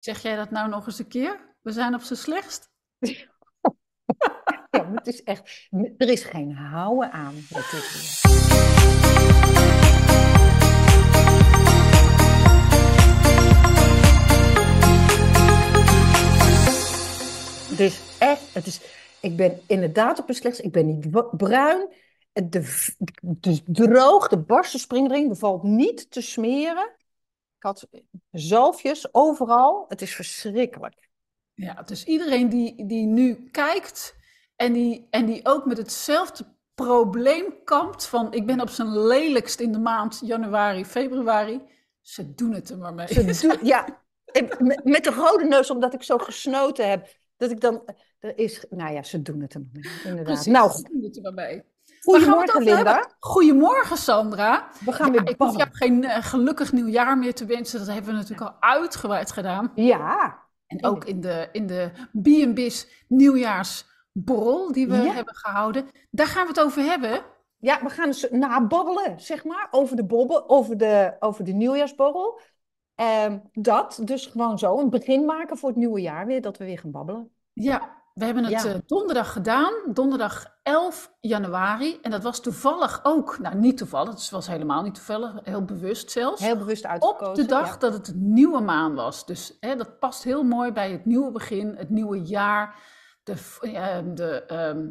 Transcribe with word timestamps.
Zeg 0.00 0.22
jij 0.22 0.36
dat 0.36 0.50
nou 0.50 0.68
nog 0.68 0.86
eens 0.86 0.98
een 0.98 1.08
keer? 1.08 1.54
We 1.60 1.72
zijn 1.72 1.94
op 1.94 2.00
z'n 2.00 2.14
slechtst. 2.14 2.68
Ja, 4.70 4.92
het 4.94 5.06
is 5.06 5.22
echt, 5.22 5.68
er 5.96 6.08
is 6.08 6.24
geen 6.24 6.54
houden 6.54 7.12
aan 7.12 7.34
is 17.80 18.00
echt, 18.18 18.54
het 18.54 18.66
is, 18.66 18.80
ik 19.20 19.36
ben 19.36 19.60
inderdaad 19.66 20.18
op 20.18 20.28
een 20.28 20.34
slechts, 20.34 20.60
ik 20.60 20.72
ben 20.72 20.86
niet 20.86 21.36
bruin. 21.36 21.88
De, 22.32 22.86
de 23.20 23.62
droog, 23.64 24.28
de 24.28 24.38
barsten 24.38 24.80
niet 25.62 26.10
te 26.10 26.20
smeren. 26.20 26.90
Ik 27.60 27.66
had 27.66 27.86
zalfjes 28.30 29.14
overal. 29.14 29.84
Het 29.88 30.02
is 30.02 30.14
verschrikkelijk. 30.14 31.08
Ja, 31.54 31.82
dus 31.82 32.04
iedereen 32.04 32.48
die, 32.48 32.86
die 32.86 33.06
nu 33.06 33.48
kijkt 33.50 34.16
en 34.56 34.72
die, 34.72 35.06
en 35.10 35.26
die 35.26 35.40
ook 35.46 35.66
met 35.66 35.76
hetzelfde 35.76 36.44
probleem 36.74 37.54
kampt 37.64 38.06
van 38.06 38.32
ik 38.32 38.46
ben 38.46 38.60
op 38.60 38.68
zijn 38.68 38.98
lelijkst 38.98 39.60
in 39.60 39.72
de 39.72 39.78
maand 39.78 40.20
januari, 40.24 40.84
februari, 40.84 41.60
ze 42.00 42.34
doen 42.34 42.52
het 42.52 42.70
er 42.70 42.78
maar 42.78 42.94
mee. 42.94 43.06
Ze 43.34 43.46
doen- 43.46 43.66
ja, 43.66 44.02
met, 44.58 44.84
met 44.84 45.04
de 45.04 45.10
rode 45.10 45.44
neus, 45.44 45.70
omdat 45.70 45.94
ik 45.94 46.02
zo 46.02 46.18
gesnoten 46.18 46.88
heb. 46.90 47.08
Dat 47.36 47.50
ik 47.50 47.60
dan, 47.60 47.82
er 48.18 48.38
is, 48.38 48.64
nou 48.70 48.92
ja, 48.92 49.02
ze 49.02 49.22
doen 49.22 49.40
het 49.40 49.54
er 49.54 49.60
maar 49.60 49.82
mee, 49.82 49.92
inderdaad. 50.04 50.24
Precies, 50.24 50.52
Nou, 50.52 50.70
ze 50.70 50.82
doen 50.82 51.02
het 51.02 51.16
er 51.16 51.22
maar 51.22 51.34
mee. 51.34 51.62
Goedemorgen? 52.00 52.62
Linda. 52.62 53.08
Goedemorgen 53.18 53.96
Sandra. 53.96 54.68
We 54.84 54.92
gaan 54.92 55.12
Ja, 55.12 55.22
weer 55.22 55.30
ik 55.30 55.38
hoef 55.38 55.56
jou 55.56 55.68
geen 55.72 56.04
eh, 56.04 56.22
gelukkig 56.24 56.72
nieuwjaar 56.72 57.18
meer 57.18 57.34
te 57.34 57.44
wensen. 57.44 57.78
Dat 57.78 57.88
hebben 57.88 58.10
we 58.12 58.16
natuurlijk 58.20 58.50
al 58.50 58.56
uitgebreid 58.60 59.32
gedaan. 59.32 59.72
Ja, 59.74 60.38
En 60.66 60.84
ook 60.84 61.04
in 61.04 61.20
de, 61.20 61.48
in 61.52 61.66
de 61.66 61.90
B&Biz 62.22 62.86
nieuwjaarsborrel 63.08 64.72
die 64.72 64.88
we 64.88 64.96
Ja. 64.96 65.12
hebben 65.12 65.34
gehouden. 65.36 65.86
Daar 66.10 66.26
gaan 66.26 66.42
we 66.42 66.48
het 66.48 66.60
over 66.60 66.82
hebben. 66.82 67.20
ja, 67.58 67.78
we 67.82 67.88
gaan 67.90 68.06
eens 68.06 68.26
nababbelen, 68.30 69.20
zeg 69.20 69.44
maar, 69.44 69.68
over 69.70 69.96
de 69.96 70.04
bobbel, 70.04 70.48
over 70.48 70.76
de, 70.76 71.16
over 71.18 71.44
de 71.44 71.52
nieuwjaarsborrel. 71.52 72.40
Ehm, 72.94 73.38
dat, 73.52 74.00
dus 74.04 74.26
gewoon 74.26 74.58
zo, 74.58 74.78
een 74.78 74.90
begin 74.90 75.24
maken 75.24 75.56
voor 75.58 75.68
het 75.68 75.78
nieuwe 75.78 76.00
jaar 76.00 76.26
weer, 76.26 76.40
dat 76.42 76.56
we 76.56 76.64
weer 76.64 76.78
gaan 76.78 76.90
babbelen. 76.90 77.30
Ja, 77.52 77.99
we 78.14 78.24
hebben 78.24 78.44
het 78.44 78.62
Ja. 78.62 78.68
eh, 78.72 78.78
donderdag 78.86 79.32
gedaan. 79.32 79.72
Donderdag 79.92 80.58
11 80.62 81.12
januari. 81.20 81.98
En 82.02 82.10
dat 82.10 82.22
was 82.22 82.40
toevallig 82.40 83.00
ook, 83.02 83.38
nou 83.38 83.56
niet 83.56 83.76
toevallig, 83.76 84.10
het 84.10 84.30
was 84.30 84.46
helemaal 84.46 84.82
niet 84.82 84.94
toevallig, 84.94 85.32
heel 85.42 85.64
bewust 85.64 86.10
zelfs. 86.10 86.40
Heel 86.40 86.56
bewust 86.56 86.86
uitgekozen. 86.86 87.28
op 87.28 87.34
de 87.34 87.46
dag 87.46 87.68
ja. 87.68 87.76
dat 87.76 87.92
het 87.92 88.08
een 88.08 88.32
nieuwe 88.32 88.60
maan 88.60 88.94
was. 88.94 89.26
Dus 89.26 89.56
hè, 89.60 89.76
dat 89.76 89.98
past 89.98 90.22
heel 90.24 90.42
mooi 90.42 90.72
bij 90.72 90.90
het 90.92 91.04
nieuwe 91.04 91.30
begin, 91.30 91.74
het 91.76 91.90
nieuwe 91.90 92.22
jaar. 92.22 92.78
De, 93.22 93.34
de, 94.14 94.44
ehm, 94.46 94.86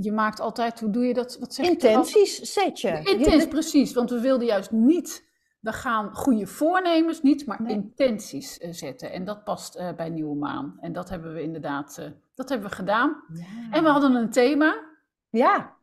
je 0.00 0.12
maakt 0.12 0.40
altijd, 0.40 0.80
hoe 0.80 0.90
doe 0.90 1.06
je 1.06 1.14
dat? 1.14 1.36
Wat 1.40 1.54
zeg? 1.54 1.66
Intenties 1.66 2.36
zet 2.38 2.80
je. 2.80 2.88
Je- 2.88 3.46
precies. 3.48 3.92
Want 3.92 4.10
we 4.10 4.20
wilden 4.20 4.46
juist 4.46 4.70
niet, 4.70 5.29
we 5.60 5.72
gaan 5.72 6.14
goede 6.14 6.46
voornemens 6.46 7.22
niet, 7.22 7.46
maar 7.46 7.62
Nee. 7.62 7.72
intenties 7.74 8.58
eh, 8.58 8.72
zetten. 8.72 9.12
En 9.12 9.24
dat 9.24 9.44
past 9.44 9.74
eh, 9.74 9.92
bij 9.92 10.08
nieuwe 10.08 10.36
maan. 10.36 10.76
En 10.80 10.92
dat 10.92 11.08
hebben 11.08 11.34
we 11.34 11.42
inderdaad, 11.42 11.98
eh, 11.98 12.06
dat 12.34 12.48
hebben 12.48 12.68
we 12.68 12.74
gedaan. 12.74 13.24
Ja. 13.32 13.44
En 13.70 13.82
we 13.82 13.88
hadden 13.88 14.14
een 14.14 14.30
thema. 14.30 14.88
Ja, 15.28 15.76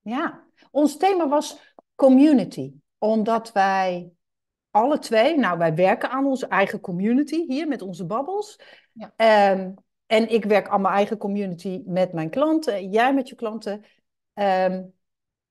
ja. 0.00 0.44
Ons 0.70 0.96
thema 0.96 1.28
was 1.28 1.74
community. 1.94 2.72
Omdat 2.98 3.52
wij 3.52 4.10
alle 4.70 4.98
twee, 4.98 5.38
nou 5.38 5.58
wij 5.58 5.74
werken 5.74 6.10
aan 6.10 6.26
onze 6.26 6.46
eigen 6.46 6.80
community 6.80 7.44
hier 7.46 7.68
met 7.68 7.82
onze 7.82 8.06
babbels. 8.06 8.60
Ja. 8.92 9.12
Ehm, 9.16 9.72
en 10.06 10.30
ik 10.32 10.44
werk 10.44 10.68
aan 10.68 10.80
mijn 10.80 10.94
eigen 10.94 11.16
community 11.18 11.82
met 11.86 12.12
mijn 12.12 12.30
klanten, 12.30 12.90
jij 12.90 13.14
met 13.14 13.28
je 13.28 13.34
klanten. 13.34 13.84
Ehm, 14.34 14.82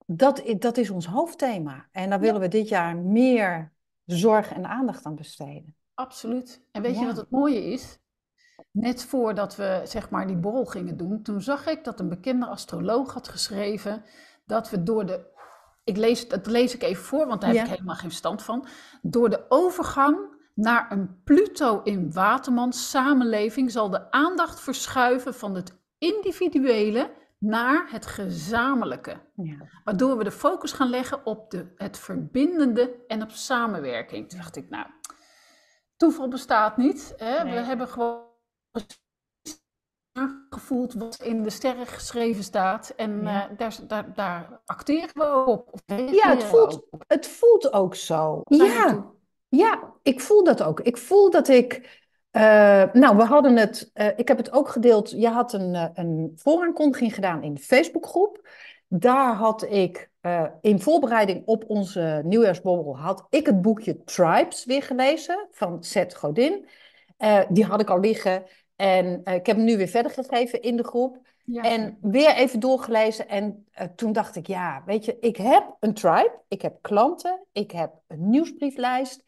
dat, 0.06 0.44
dat 0.58 0.78
is 0.78 0.90
ons 0.90 1.06
hoofdthema. 1.06 1.88
En 1.92 2.10
daar 2.10 2.20
willen 2.20 2.42
we 2.42 2.48
dit 2.48 2.70
jaar 2.70 2.98
meer 2.98 3.74
zorg 4.06 4.54
en 4.54 4.66
aandacht 4.66 5.06
aan 5.06 5.16
besteden. 5.16 5.76
Absoluut. 5.94 6.62
En 6.72 6.82
weet 6.82 7.00
je 7.00 7.06
wat 7.06 7.18
het 7.18 7.30
mooie 7.30 7.66
is? 7.66 8.00
Net 8.72 9.04
voordat 9.04 9.56
we 9.56 9.82
zeg 9.84 10.10
maar 10.10 10.28
die 10.28 10.38
borrel 10.38 10.66
gingen 10.66 10.98
doen, 10.98 11.22
toen 11.22 11.42
zag 11.42 11.68
ik 11.68 11.84
dat 11.84 12.00
een 12.00 12.10
bekende 12.10 12.46
astroloog 12.46 13.14
had 13.14 13.28
geschreven 13.28 14.04
dat 14.46 14.70
we 14.70 14.84
door 14.84 15.06
de, 15.06 15.26
ik 15.84 15.98
lees, 15.98 16.28
dat 16.28 16.46
lees 16.46 16.76
ik 16.76 16.84
even 16.84 17.04
voor, 17.04 17.28
want 17.28 17.42
daar 17.42 17.54
heb 17.54 17.66
ik 17.66 17.72
helemaal 17.72 17.96
geen 17.96 18.10
verstand 18.10 18.44
van, 18.44 18.68
door 19.02 19.30
de 19.30 19.46
overgang 19.50 20.18
naar 20.54 20.92
een 20.92 21.24
Pluto 21.24 21.82
in 21.84 22.14
Waterman 22.14 22.74
samenleving 22.74 23.72
zal 23.72 23.90
de 23.90 24.12
aandacht 24.12 24.60
verschuiven 24.60 25.34
van 25.34 25.56
het 25.56 25.78
individuele 25.98 27.12
naar 27.46 27.88
het 27.92 28.06
gezamenlijke. 28.06 29.18
Ja. 29.36 29.56
Waardoor 29.84 30.18
we 30.18 30.24
de 30.24 30.32
focus 30.32 30.72
gaan 30.72 30.90
leggen 30.90 31.26
op 31.26 31.52
de, 31.52 31.74
het 31.76 31.98
verbindende 31.98 32.96
en 33.08 33.22
op 33.22 33.32
samenwerking. 33.32 34.30
Toen 34.30 34.40
dacht 34.40 34.56
ik, 34.56 34.70
nou, 34.70 34.86
toeval 35.96 36.28
bestaat 36.28 36.78
niet. 36.78 37.14
Hè? 37.18 37.44
We 37.44 37.50
hebben 37.50 37.88
gewoon 37.88 38.24
gevoeld 40.50 40.94
wat 40.94 41.22
in 41.22 41.44
de 41.44 41.50
sterren 41.50 41.88
geschreven 41.88 42.44
staat. 42.44 42.90
En 42.90 43.22
Ja. 43.22 43.50
eh, 43.50 43.58
daar, 43.58 43.78
daar, 43.88 44.14
daar 44.14 44.62
acteren 44.66 45.10
we 45.14 45.46
op. 45.46 45.80
Ja, 45.86 46.30
het 46.30 46.44
voelt, 46.44 46.88
ook. 46.92 47.04
het 47.08 47.28
voelt 47.28 47.74
ook 47.74 47.96
zo. 47.96 48.42
Ja. 48.44 49.14
Ja, 49.48 49.94
ik 50.04 50.22
voel 50.22 50.44
dat 50.44 50.64
ook. 50.64 50.80
Ik 50.80 50.98
voel 50.98 51.30
dat 51.30 51.48
ik. 51.48 52.04
Eh, 52.36 52.94
nou, 52.94 53.18
we 53.18 53.24
hadden 53.24 53.58
het. 53.58 53.90
eh, 53.94 54.08
ik 54.16 54.28
heb 54.28 54.38
het 54.38 54.52
ook 54.52 54.70
gedeeld. 54.70 55.10
Je 55.10 55.28
had 55.28 55.54
een, 55.54 55.76
eh, 55.76 55.90
een 55.94 56.32
vooraankondiging 56.36 57.14
gedaan 57.14 57.44
in 57.44 57.54
de 57.54 57.62
Facebookgroep. 57.62 58.50
Daar 58.88 59.34
had 59.34 59.64
ik. 59.64 60.14
in 60.62 60.80
voorbereiding 60.82 61.46
op 61.46 61.64
onze 61.68 62.22
nieuwjaarsborrel. 62.24 62.98
had 62.98 63.28
ik 63.30 63.46
het 63.46 63.62
boekje 63.62 64.04
Tribes 64.04 64.66
weer 64.66 64.82
gelezen. 64.82 65.48
van 65.52 65.84
Seth 65.84 66.16
Godin. 66.16 66.68
Die 67.50 67.66
had 67.66 67.82
ik 67.82 67.90
al 67.90 68.00
liggen. 68.00 68.44
En 68.76 69.22
ik 69.24 69.46
heb 69.46 69.56
hem 69.56 69.64
nu 69.64 69.78
weer 69.78 69.88
verder 69.88 70.12
gegeven 70.12 70.62
in 70.62 70.78
de 70.78 70.84
groep. 70.84 71.20
Ja. 71.44 71.62
En 71.62 71.98
weer 72.02 72.36
even 72.36 72.60
doorgelezen. 72.60 73.28
En 73.28 73.68
toen 73.96 74.12
dacht 74.12 74.36
ik, 74.36 74.48
ja, 74.48 74.84
weet 74.86 75.06
je, 75.06 75.18
ik 75.20 75.38
heb 75.38 75.76
een 75.80 75.94
tribe, 75.94 76.42
ik 76.48 76.62
heb 76.62 76.78
klanten, 76.82 77.46
ik 77.52 77.72
heb 77.72 77.94
een 78.08 78.30
nieuwsbrieflijst. 78.30 79.24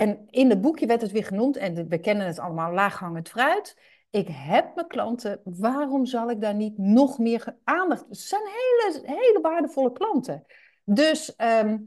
En 0.00 0.26
in 0.30 0.50
het 0.50 0.60
boekje 0.60 0.86
werd 0.86 1.00
het 1.00 1.10
weer 1.10 1.24
genoemd, 1.24 1.56
en 1.56 1.88
we 1.88 1.98
kennen 1.98 2.26
het 2.26 2.38
allemaal, 2.38 2.72
laaghangend 2.72 3.28
fruit. 3.28 3.76
Ik 4.10 4.28
heb 4.30 4.74
mijn 4.74 4.86
klanten, 4.86 5.40
waarom 5.44 6.06
zal 6.06 6.30
ik 6.30 6.40
daar 6.40 6.54
niet 6.54 6.78
nog 6.78 7.18
meer 7.18 7.56
aandacht? 7.64 8.04
Het 8.08 8.18
zijn 8.18 8.42
hele, 8.42 9.00
hele 9.04 9.38
waardevolle 9.42 9.92
klanten. 9.92 10.44
Dus 10.84 11.36
ehm, 11.36 11.78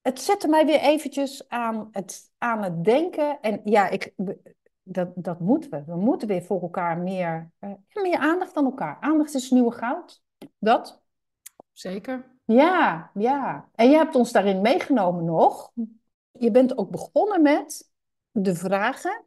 het 0.00 0.20
zette 0.20 0.48
mij 0.48 0.66
weer 0.66 0.80
eventjes 0.80 1.48
aan 1.48 1.88
het, 1.92 2.32
aan 2.38 2.62
het 2.62 2.84
denken. 2.84 3.40
En 3.40 3.60
ja, 3.64 3.88
ik, 3.88 4.12
dat, 4.82 5.08
dat 5.14 5.40
moeten 5.40 5.70
we. 5.70 5.84
We 5.86 5.96
moeten 5.96 6.28
weer 6.28 6.42
voor 6.42 6.62
elkaar 6.62 6.98
meer, 6.98 7.50
eh, 7.58 7.70
meer 7.92 8.18
aandacht 8.18 8.56
aan 8.56 8.64
elkaar. 8.64 8.96
Aandacht 9.00 9.34
is 9.34 9.50
nieuwe 9.50 9.72
goud. 9.72 10.22
Dat? 10.58 11.02
Zeker. 11.72 12.30
Ja, 12.44 13.10
ja. 13.14 13.68
En 13.74 13.90
je 13.90 13.96
hebt 13.96 14.14
ons 14.14 14.32
daarin 14.32 14.60
meegenomen 14.60 15.24
nog. 15.24 15.72
Je 16.42 16.50
bent 16.50 16.78
ook 16.78 16.90
begonnen 16.90 17.42
met 17.42 17.90
de 18.30 18.54
vragen: 18.54 19.24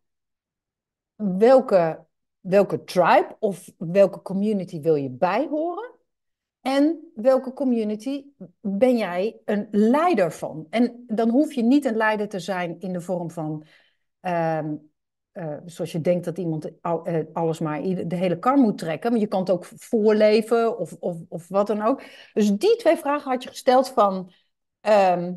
welke, 1.15 2.05
welke 2.39 2.83
tribe 2.83 3.35
of 3.39 3.71
welke 3.77 4.21
community 4.21 4.81
wil 4.81 4.95
je 4.95 5.09
bijhoren? 5.09 5.91
En 6.61 7.11
welke 7.15 7.53
community 7.53 8.25
ben 8.59 8.97
jij 8.97 9.39
een 9.45 9.67
leider 9.71 10.31
van? 10.31 10.67
En 10.69 11.03
dan 11.07 11.29
hoef 11.29 11.53
je 11.53 11.63
niet 11.63 11.85
een 11.85 11.95
leider 11.95 12.27
te 12.27 12.39
zijn 12.39 12.79
in 12.79 12.93
de 12.93 13.01
vorm 13.01 13.31
van, 13.31 13.65
ehm, 14.19 14.75
eh, 15.31 15.57
zoals 15.65 15.91
je 15.91 16.01
denkt 16.01 16.25
dat 16.25 16.37
iemand 16.37 16.79
eh, 16.81 17.19
alles 17.33 17.59
maar 17.59 17.81
de 17.81 18.15
hele 18.15 18.39
kar 18.39 18.57
moet 18.57 18.77
trekken. 18.77 19.11
Maar 19.11 19.19
je 19.19 19.27
kan 19.27 19.39
het 19.39 19.49
ook 19.49 19.65
voorleven 19.65 20.77
of, 20.77 20.93
of, 20.99 21.17
of 21.29 21.47
wat 21.47 21.67
dan 21.67 21.81
ook. 21.81 22.03
Dus 22.33 22.51
die 22.51 22.75
twee 22.75 22.97
vragen 22.97 23.31
had 23.31 23.43
je 23.43 23.49
gesteld 23.49 23.89
van, 23.89 24.31
ehm, 24.81 25.33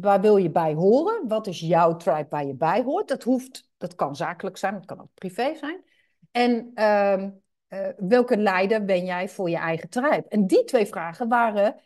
waar 0.00 0.20
wil 0.20 0.36
je 0.36 0.50
bij 0.50 0.74
horen? 0.74 1.28
Wat 1.28 1.46
is 1.46 1.60
jouw 1.60 1.96
tribe 1.96 2.26
waar 2.30 2.46
je 2.46 2.54
bij 2.54 2.82
hoort? 2.82 3.08
Dat 3.08 3.22
hoeft, 3.22 3.68
dat 3.76 3.94
kan 3.94 4.16
zakelijk 4.16 4.56
zijn, 4.56 4.74
het 4.74 4.86
kan 4.86 5.00
ook 5.00 5.14
privé 5.14 5.54
zijn. 5.54 5.84
En 6.30 6.70
ehm, 6.74 7.30
eh, 7.68 7.88
welke 7.96 8.36
leider 8.36 8.84
ben 8.84 9.04
jij 9.04 9.28
voor 9.28 9.50
je 9.50 9.56
eigen 9.56 9.88
tribe? 9.88 10.24
En 10.28 10.46
die 10.46 10.64
twee 10.64 10.86
vragen 10.86 11.28
waren 11.28 11.76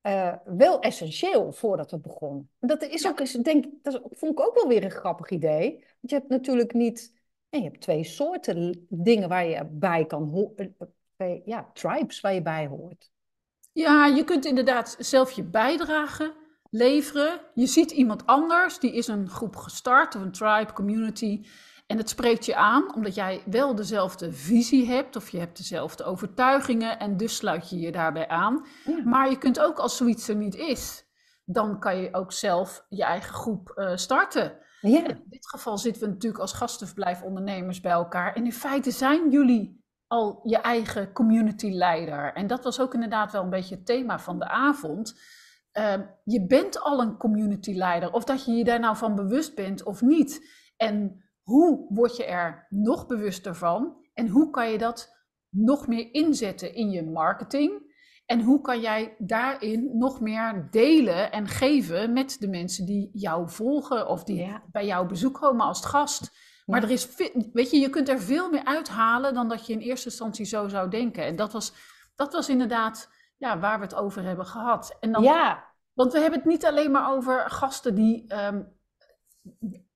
eh, 0.00 0.34
wel 0.44 0.80
essentieel 0.80 1.52
voordat 1.52 1.90
we 1.90 1.98
begonnen. 1.98 2.50
En 2.58 2.68
Dat 2.68 2.82
is 2.82 3.06
ook 3.06 3.20
eens, 3.20 3.32
denk, 3.32 3.64
dat 3.82 4.00
vond 4.10 4.32
ik 4.32 4.46
ook 4.46 4.54
wel 4.54 4.68
weer 4.68 4.84
een 4.84 4.90
grappig 4.90 5.30
idee. 5.30 5.70
Want 5.70 6.10
je 6.10 6.14
hebt 6.14 6.28
natuurlijk 6.28 6.72
niet, 6.72 7.12
ja, 7.48 7.58
je 7.58 7.64
hebt 7.64 7.80
twee 7.80 8.04
soorten 8.04 8.86
dingen 8.88 9.28
waar 9.28 9.46
je 9.46 9.64
bij 9.70 10.06
kan 10.06 10.28
horen. 10.28 10.76
Ja, 11.44 11.70
tribes 11.72 12.20
waar 12.20 12.34
je 12.34 12.42
bij 12.42 12.66
hoort. 12.66 13.10
Ja, 13.72 14.06
je 14.06 14.24
kunt 14.24 14.44
inderdaad 14.44 14.96
zelf 14.98 15.30
je 15.30 15.42
bijdrage 15.42 16.34
leveren. 16.74 17.40
Je 17.54 17.66
ziet 17.66 17.90
iemand 17.90 18.26
anders, 18.26 18.78
die 18.78 18.92
is 18.92 19.06
een 19.06 19.28
groep 19.28 19.56
gestart 19.56 20.14
of 20.14 20.22
een 20.22 20.32
tribe, 20.32 20.72
community. 20.72 21.46
En 21.86 21.96
het 21.96 22.08
spreekt 22.08 22.46
je 22.46 22.56
aan, 22.56 22.94
omdat 22.94 23.14
jij 23.14 23.42
wel 23.46 23.74
dezelfde 23.74 24.32
visie 24.32 24.86
hebt 24.86 25.16
of 25.16 25.28
je 25.28 25.38
hebt 25.38 25.56
dezelfde 25.56 26.04
overtuigingen 26.04 26.98
en 26.98 27.16
dus 27.16 27.36
sluit 27.36 27.70
je 27.70 27.78
je 27.78 27.92
daarbij 27.92 28.28
aan. 28.28 28.66
Maar 29.04 29.30
je 29.30 29.38
kunt 29.38 29.60
ook 29.60 29.78
als 29.78 29.96
zoiets 29.96 30.28
er 30.28 30.36
niet 30.36 30.54
is, 30.54 31.04
dan 31.44 31.80
kan 31.80 31.96
je 31.96 32.08
ook 32.12 32.32
zelf 32.32 32.86
je 32.88 33.04
eigen 33.04 33.34
groep 33.34 33.72
uh, 33.76 33.96
starten. 33.96 34.58
Ja. 34.80 35.06
In 35.06 35.24
dit 35.28 35.48
geval 35.48 35.78
zitten 35.78 36.02
we 36.02 36.08
natuurlijk 36.08 36.42
als 36.42 36.52
gastenverblijfondernemers 36.52 37.80
bij 37.80 37.92
elkaar. 37.92 38.34
En 38.34 38.44
in 38.44 38.52
feite 38.52 38.90
zijn 38.90 39.30
jullie 39.30 39.84
al 40.06 40.40
je 40.42 40.56
eigen 40.56 41.12
community 41.12 41.70
leider. 41.70 42.32
En 42.32 42.46
dat 42.46 42.64
was 42.64 42.80
ook 42.80 42.94
inderdaad 42.94 43.32
wel 43.32 43.42
een 43.42 43.50
beetje 43.50 43.74
het 43.74 43.86
thema 43.86 44.18
van 44.18 44.38
de 44.38 44.48
avond. 44.48 45.14
Ehm, 45.74 46.02
je 46.24 46.46
bent 46.46 46.80
al 46.80 47.00
een 47.00 47.16
community 47.16 47.72
leider, 47.72 48.12
of 48.12 48.24
dat 48.24 48.44
je 48.44 48.52
je 48.52 48.64
daar 48.64 48.80
nou 48.80 48.96
van 48.96 49.14
bewust 49.14 49.54
bent 49.54 49.82
of 49.82 50.02
niet. 50.02 50.50
En 50.76 51.24
hoe 51.42 51.86
word 51.88 52.16
je 52.16 52.24
er 52.24 52.66
nog 52.68 53.06
bewuster 53.06 53.54
van? 53.54 53.96
En 54.12 54.28
hoe 54.28 54.50
kan 54.50 54.70
je 54.70 54.78
dat 54.78 55.16
nog 55.48 55.86
meer 55.86 56.14
inzetten 56.14 56.74
in 56.74 56.90
je 56.90 57.02
marketing? 57.02 57.92
En 58.26 58.40
hoe 58.40 58.60
kan 58.60 58.80
jij 58.80 59.14
daarin 59.18 59.90
nog 59.98 60.20
meer 60.20 60.68
delen 60.70 61.32
en 61.32 61.48
geven 61.48 62.12
met 62.12 62.36
de 62.40 62.48
mensen 62.48 62.86
die 62.86 63.10
jou 63.12 63.50
volgen 63.50 64.08
of 64.08 64.24
die 64.24 64.58
bij 64.72 64.86
jou 64.86 65.06
bezoek 65.06 65.34
komen 65.34 65.66
als 65.66 65.84
gast? 65.84 66.30
Maar 66.66 66.82
er 66.82 66.90
is, 66.90 67.08
weet 67.52 67.70
je, 67.70 67.78
je 67.78 67.90
kunt 67.90 68.08
er 68.08 68.20
veel 68.20 68.50
meer 68.50 68.64
uithalen 68.64 69.34
dan 69.34 69.48
dat 69.48 69.66
je 69.66 69.72
in 69.72 69.78
eerste 69.78 70.08
instantie 70.08 70.44
zo 70.44 70.68
zou 70.68 70.90
denken. 70.90 71.24
En 71.24 71.36
dat 71.36 71.52
was, 71.52 71.72
dat 72.14 72.32
was 72.32 72.48
inderdaad 72.48 73.08
ja, 73.44 73.58
waar 73.58 73.78
we 73.78 73.84
het 73.84 73.94
over 73.94 74.22
hebben 74.22 74.46
gehad. 74.46 74.96
En 75.00 75.12
dan, 75.12 75.22
ja. 75.22 75.72
Want 75.92 76.12
we 76.12 76.18
hebben 76.18 76.38
het 76.38 76.48
niet 76.48 76.66
alleen 76.66 76.90
maar 76.90 77.12
over 77.12 77.50
gasten 77.50 77.94
die, 77.94 78.24
ehm, 78.28 78.62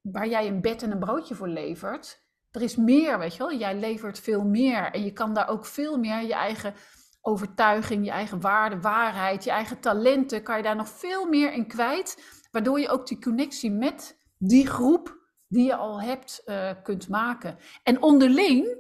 waar 0.01 0.29
jij 0.29 0.47
een 0.47 0.61
bed 0.61 0.83
en 0.83 0.91
een 0.91 0.99
broodje 0.99 1.35
voor 1.35 1.49
levert. 1.49 2.27
Er 2.51 2.63
is 2.63 2.77
meer, 2.77 3.19
weet 3.19 3.33
je 3.33 3.39
wel. 3.39 3.55
Jij 3.55 3.79
levert 3.79 4.21
veel 4.21 4.45
meer. 4.45 4.93
En 4.93 5.05
je 5.05 5.13
kan 5.13 5.35
daar 5.35 5.49
ook 5.49 5.67
veel 5.67 5.99
meer 5.99 6.23
je 6.23 6.35
eigen 6.35 6.75
overtuiging, 7.21 8.05
je 8.05 8.11
eigen 8.11 8.41
waarde, 8.41 8.81
waarheid, 8.81 9.45
je 9.45 9.51
eigen 9.51 9.81
talenten, 9.81 10.43
kan 10.43 10.57
je 10.57 10.63
daar 10.63 10.77
nog 10.77 10.89
veel 10.89 11.27
meer 11.27 11.53
in 11.53 11.67
kwijt. 11.67 12.23
Waardoor 12.51 12.81
je 12.81 12.89
ook 12.89 13.07
die 13.07 13.21
connectie 13.21 13.71
met 13.71 14.19
die 14.39 14.67
groep 14.67 15.17
die 15.49 15.65
je 15.65 15.77
al 15.77 16.01
hebt 16.01 16.43
uh, 16.47 16.71
kunt 16.83 17.09
maken. 17.09 17.59
En 17.83 18.03
onderling 18.03 18.77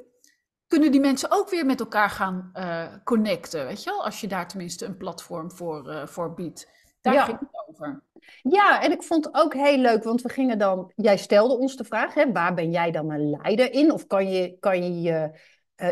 kunnen 0.69 0.93
die 0.93 1.00
mensen 1.00 1.31
ook 1.31 1.50
weer 1.50 1.67
met 1.67 1.81
elkaar 1.81 2.11
gaan 2.11 2.50
uh, 2.55 2.87
connecten, 3.05 3.67
weet 3.67 3.82
je 3.82 3.91
wel? 3.91 4.05
Als 4.05 4.20
je 4.20 4.26
daar 4.26 4.49
tenminste 4.49 4.85
een 4.85 4.97
platform 4.97 5.50
voor, 5.53 5.88
uh, 5.88 6.06
voor 6.06 6.35
biedt. 6.35 6.69
Daar 7.00 7.15
ja. 7.15 7.25
ging 7.25 7.38
het 7.38 7.65
over. 7.67 8.03
Ja, 8.43 8.82
en 8.82 8.93
ik 8.93 9.03
vond 9.03 9.25
het 9.25 9.35
ook 9.35 9.55
heel 9.55 9.79
leuk, 9.79 10.05
want 10.05 10.23
we 10.23 10.29
gingen 10.29 10.59
dan... 10.59 10.93
Jij 10.94 11.17
stelde 11.17 11.59
ons 11.59 11.76
de 11.76 11.85
vraag, 11.85 12.15
hè, 12.15 12.32
waar 12.32 12.55
ben 12.55 12.70
jij 12.70 12.91
dan 12.91 13.11
een 13.11 13.31
leider 13.31 13.73
in? 13.73 13.93
Of 13.93 14.06
kan 14.06 14.31
je 14.31 14.56
kan 14.61 14.85
je, 14.85 15.00
je 15.00 15.31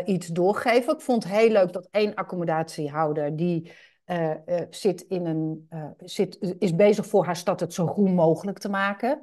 iets 0.05 0.27
doorgeven? 0.27 0.93
Ik 0.93 1.01
vond 1.01 1.23
het 1.23 1.33
heel 1.33 1.49
leuk 1.49 1.73
dat 1.73 1.87
één 1.91 2.15
accommodatiehouder... 2.15 3.35
die 3.35 3.71
zit 4.69 5.01
in 5.01 5.25
een, 5.25 5.67
zit, 5.97 6.55
is 6.59 6.75
bezig 6.75 7.05
voor 7.05 7.25
haar 7.25 7.35
stad 7.35 7.59
het 7.59 7.73
zo 7.73 7.87
groen 7.87 8.13
mogelijk 8.13 8.57
te 8.57 8.69
maken. 8.69 9.21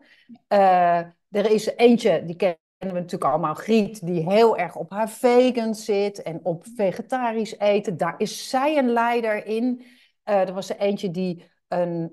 er 1.28 1.50
is 1.50 1.66
eentje, 1.66 2.24
die 2.24 2.36
kennen 2.84 3.02
we 3.02 3.10
natuurlijk 3.10 3.30
allemaal, 3.30 3.54
Griet, 3.54 4.06
die 4.06 4.30
heel 4.30 4.56
erg 4.56 4.76
op 4.76 4.90
haar 4.90 5.10
vegan 5.10 5.74
zit 5.74 6.22
en 6.22 6.40
op 6.42 6.64
vegetarisch 6.76 7.58
eten. 7.58 7.96
Daar 7.96 8.14
is 8.18 8.48
zij 8.48 8.78
een 8.78 8.88
leider 8.88 9.46
in. 9.46 9.84
er 10.22 10.52
was 10.52 10.70
er 10.70 10.78
eentje 10.78 11.10
die 11.10 11.44
een, 11.68 12.12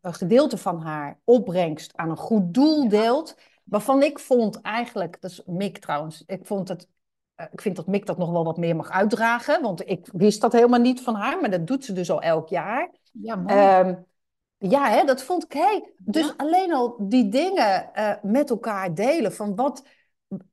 een 0.00 0.14
gedeelte 0.14 0.58
van 0.58 0.80
haar 0.80 1.20
opbrengst 1.24 1.96
aan 1.96 2.10
een 2.10 2.16
goed 2.16 2.54
doel 2.54 2.88
deelt. 2.88 3.36
Waarvan 3.64 4.02
ik 4.02 4.18
vond 4.18 4.60
eigenlijk, 4.60 5.20
dat 5.20 5.30
is 5.30 5.42
Mick 5.46 5.78
trouwens, 5.78 6.22
ik 6.26 6.46
vond 6.46 6.68
het 6.68 6.88
eh, 7.34 7.46
ik 7.50 7.60
vind 7.60 7.76
dat 7.76 7.86
Mick 7.86 8.06
dat 8.06 8.18
nog 8.18 8.30
wel 8.30 8.44
wat 8.44 8.56
meer 8.56 8.76
mag 8.76 8.90
uitdragen. 8.90 9.62
Want 9.62 9.88
ik 9.88 10.08
wist 10.12 10.40
dat 10.40 10.52
helemaal 10.52 10.80
niet 10.80 11.00
van 11.00 11.14
haar. 11.14 11.40
Maar 11.40 11.50
dat 11.50 11.66
doet 11.66 11.84
ze 11.84 11.92
dus 11.92 12.10
al 12.10 12.22
elk 12.22 12.48
jaar. 12.48 12.90
Ja. 13.12 13.80
Um, 13.80 14.04
ja, 14.68 14.88
hè, 14.88 15.04
dat 15.04 15.22
vond 15.22 15.44
ik. 15.44 15.52
Hey, 15.52 15.92
dus 15.98 16.36
alleen 16.36 16.74
al 16.74 16.96
die 17.08 17.28
dingen 17.28 17.90
uh, 17.94 18.14
met 18.22 18.50
elkaar 18.50 18.94
delen. 18.94 19.32
Van 19.32 19.54
wat 19.54 19.86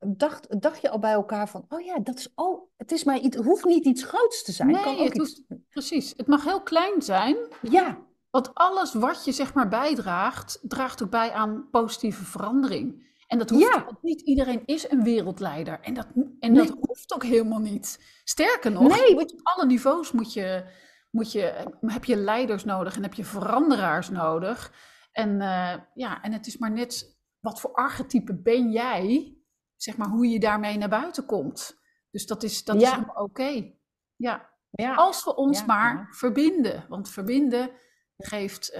dacht, 0.06 0.60
dacht 0.62 0.80
je 0.80 0.90
al 0.90 0.98
bij 0.98 1.12
elkaar 1.12 1.48
van. 1.48 1.64
Oh 1.68 1.80
ja, 1.80 1.98
dat 1.98 2.18
is. 2.18 2.32
Oh, 2.34 2.70
het, 2.76 2.92
is 2.92 3.04
maar 3.04 3.18
iets, 3.18 3.36
hoeft 3.36 3.64
niet 3.64 3.84
iets 3.84 4.02
groots 4.02 4.42
te 4.42 4.52
zijn. 4.52 4.68
Nee, 4.68 4.82
kan 4.82 4.98
ook 4.98 5.04
het 5.04 5.14
iets... 5.16 5.42
hoeft, 5.48 5.62
precies. 5.70 6.14
Het 6.16 6.26
mag 6.26 6.44
heel 6.44 6.62
klein 6.62 7.02
zijn. 7.02 7.36
Ja. 7.62 7.98
Want 8.30 8.54
alles 8.54 8.94
wat 8.94 9.24
je 9.24 9.32
zeg 9.32 9.54
maar 9.54 9.68
bijdraagt, 9.68 10.58
draagt 10.62 11.02
ook 11.02 11.10
bij 11.10 11.32
aan 11.32 11.68
positieve 11.70 12.24
verandering. 12.24 13.10
En 13.26 13.38
dat 13.38 13.50
hoeft 13.50 13.62
ja. 13.62 13.86
niet 14.00 14.20
iedereen 14.20 14.62
is 14.66 14.90
een 14.90 15.02
wereldleider. 15.02 15.80
En 15.80 15.94
dat, 15.94 16.06
en 16.40 16.54
dat 16.54 16.74
hoeft 16.80 17.14
ook 17.14 17.24
helemaal 17.24 17.58
niet. 17.58 17.98
Sterker 18.24 18.70
nog, 18.70 18.96
nee, 18.96 19.20
op 19.20 19.30
alle 19.42 19.66
niveaus 19.66 20.12
moet 20.12 20.32
je, 20.32 20.64
moet 21.12 21.32
je, 21.32 21.74
heb 21.86 22.04
je 22.04 22.16
leiders 22.16 22.64
nodig 22.64 22.96
en 22.96 23.02
heb 23.02 23.14
je 23.14 23.24
veranderaars 23.24 24.08
nodig. 24.08 24.72
En, 25.12 25.30
uh, 25.40 25.74
ja, 25.94 26.22
en 26.22 26.32
het 26.32 26.46
is 26.46 26.58
maar 26.58 26.70
net 26.70 27.20
wat 27.40 27.60
voor 27.60 27.72
archetype 27.72 28.34
ben 28.34 28.70
jij, 28.70 29.36
zeg 29.76 29.96
maar, 29.96 30.08
hoe 30.08 30.28
je 30.28 30.40
daarmee 30.40 30.78
naar 30.78 30.88
buiten 30.88 31.26
komt. 31.26 31.80
Dus 32.10 32.26
dat 32.26 32.42
is, 32.42 32.64
dat 32.64 32.80
ja. 32.80 32.86
is 32.86 32.94
helemaal 32.94 33.24
oké. 33.24 33.72
Ja. 34.16 34.50
ja. 34.70 34.94
Als 34.94 35.24
we 35.24 35.36
ons 35.36 35.64
maar 35.64 36.08
verbinden. 36.10 36.86
Want 36.88 37.10
verbinden 37.10 37.70
geeft, 38.16 38.70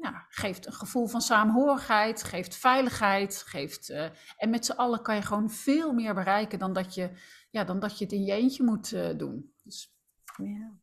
ja, 0.00 0.26
geeft 0.28 0.66
een 0.66 0.72
gevoel 0.72 1.06
van 1.06 1.20
saamhorigheid, 1.20 2.22
geeft 2.22 2.56
veiligheid, 2.56 3.42
geeft, 3.46 3.90
uh, 3.90 4.04
en 4.36 4.50
met 4.50 4.64
z'n 4.64 4.72
allen 4.72 5.02
kan 5.02 5.14
je 5.14 5.22
gewoon 5.22 5.50
veel 5.50 5.92
meer 5.92 6.14
bereiken 6.14 6.58
dan 6.58 6.72
dat 6.72 6.94
je, 6.94 7.10
ja, 7.50 7.64
dan 7.64 7.78
dat 7.80 7.98
je 7.98 8.04
het 8.04 8.12
in 8.12 8.24
je 8.24 8.32
eentje 8.32 8.64
moet 8.64 8.92
uh, 8.92 9.18
doen. 9.18 9.54
Dus, 9.62 9.94
ja. 10.36 10.78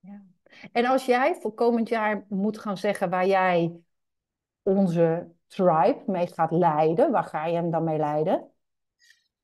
ja. 0.00 0.31
En 0.72 0.86
als 0.86 1.04
jij 1.04 1.34
voor 1.40 1.54
komend 1.54 1.88
jaar 1.88 2.26
moet 2.28 2.58
gaan 2.58 2.76
zeggen 2.76 3.10
waar 3.10 3.26
jij 3.26 3.80
onze 4.62 5.32
tribe 5.46 6.02
mee 6.06 6.26
gaat 6.26 6.50
leiden, 6.50 7.10
waar 7.10 7.24
ga 7.24 7.46
je 7.46 7.54
hem 7.54 7.70
dan 7.70 7.84
mee 7.84 7.98
leiden? 7.98 8.50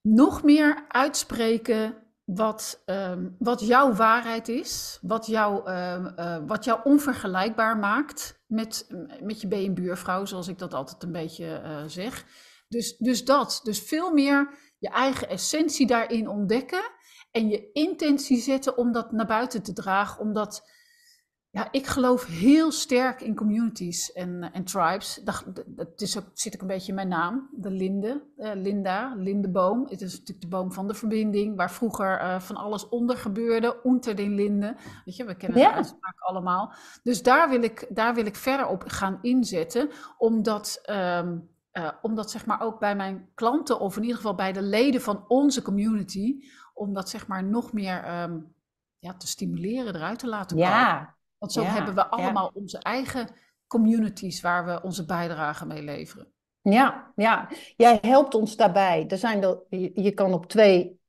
Nog 0.01 0.43
meer 0.43 0.85
uitspreken 0.89 2.09
wat, 2.25 2.83
um, 2.87 3.37
wat 3.39 3.67
jouw 3.67 3.93
waarheid 3.93 4.49
is, 4.49 4.99
wat 5.03 5.27
jou, 5.27 5.71
uh, 5.71 6.07
uh, 6.17 6.39
wat 6.47 6.65
jou 6.65 6.81
onvergelijkbaar 6.85 7.79
maakt 7.79 8.43
met, 8.47 8.87
met 9.23 9.41
je 9.41 9.71
buurvrouw, 9.73 10.25
zoals 10.25 10.49
ik 10.49 10.59
dat 10.59 10.75
altijd 10.75 11.03
een 11.03 11.13
beetje 11.13 11.63
uh, 11.65 11.83
zeg. 11.87 12.25
Dus, 12.69 12.97
dus 12.97 13.25
dat, 13.25 13.61
dus 13.63 13.83
veel 13.83 14.13
meer 14.13 14.51
je 14.79 14.89
eigen 14.89 15.29
essentie 15.29 15.87
daarin 15.87 16.29
ontdekken 16.29 16.83
en 17.31 17.49
je 17.49 17.73
intentie 17.73 18.41
zetten 18.41 18.77
om 18.77 18.93
dat 18.93 19.13
naar 19.13 19.27
buiten 19.27 19.63
te 19.63 19.73
dragen, 19.73 20.21
omdat 20.21 20.71
ja, 21.51 21.69
ik 21.71 21.87
geloof 21.87 22.27
heel 22.27 22.73
sterk 22.73 23.21
in 23.21 23.35
communities 23.35 24.13
en, 24.13 24.43
eh, 24.43 24.49
en 24.53 24.65
tribes. 24.65 25.21
Dat, 25.25 25.45
dat 25.67 26.01
is 26.01 26.19
ook, 26.19 26.25
zit 26.33 26.55
ook 26.55 26.61
een 26.61 26.67
beetje 26.67 26.89
in 26.89 26.95
mijn 26.95 27.09
naam, 27.09 27.49
de 27.53 27.71
linde, 27.71 28.23
uh, 28.39 28.51
Linda, 28.55 29.15
lindeboom. 29.17 29.87
Het 29.89 30.01
is 30.01 30.13
natuurlijk 30.13 30.41
de 30.41 30.49
boom 30.49 30.73
van 30.73 30.89
de 30.89 30.95
verbinding, 30.95 31.57
waar 31.57 31.71
vroeger 31.71 32.21
uh, 32.21 32.41
van 32.41 32.57
alles 32.57 32.89
onder 32.89 33.17
gebeurde, 33.17 33.81
unter 33.85 34.17
den 34.17 34.35
linden. 34.35 34.77
Weet 35.05 35.17
je, 35.17 35.25
we 35.25 35.35
kennen 35.35 35.59
ja. 35.59 35.69
de 35.69 35.75
uitspraak 35.75 36.19
allemaal. 36.19 36.73
Dus 37.03 37.23
daar 37.23 37.49
wil, 37.49 37.63
ik, 37.63 37.87
daar 37.91 38.15
wil 38.15 38.27
ik 38.27 38.37
verder 38.37 38.67
op 38.67 38.85
gaan 38.87 39.19
inzetten, 39.23 39.91
omdat, 40.19 40.83
um, 40.91 41.49
uh, 41.73 41.91
omdat 42.03 42.31
zeg 42.31 42.47
maar 42.47 42.61
ook 42.61 42.79
bij 42.79 42.97
mijn 42.97 43.29
klanten, 43.35 43.81
of 43.81 43.97
in 43.97 44.03
ieder 44.03 44.17
geval 44.17 44.35
bij 44.35 44.53
de 44.53 44.63
leden 44.63 45.01
van 45.01 45.25
onze 45.29 45.63
community, 45.63 46.45
om 46.75 46.93
dat 46.93 47.09
zeg 47.09 47.27
maar 47.27 47.45
nog 47.45 47.73
meer 47.73 48.23
um, 48.23 48.55
ja, 48.99 49.15
te 49.15 49.27
stimuleren, 49.27 49.95
eruit 49.95 50.19
te 50.19 50.29
laten 50.29 50.57
komen. 50.57 50.73
Ja. 50.73 51.17
Want 51.39 51.53
zo 51.53 51.63
hebben 51.63 51.95
we 51.95 52.07
allemaal 52.07 52.51
onze 52.55 52.79
eigen 52.79 53.29
communities 53.67 54.41
waar 54.41 54.65
we 54.65 54.83
onze 54.83 55.05
bijdrage 55.05 55.67
mee 55.67 55.83
leveren. 55.83 56.33
Ja, 56.61 57.13
ja, 57.17 57.49
jij 57.77 57.99
helpt 58.01 58.35
ons 58.35 58.57
daarbij. 58.57 59.05
Er 59.09 59.19
zijn 59.19 59.43
er, 59.43 59.63
je, 59.95 60.13
kan 60.13 60.33
op 60.33 60.47
twee, 60.47 61.01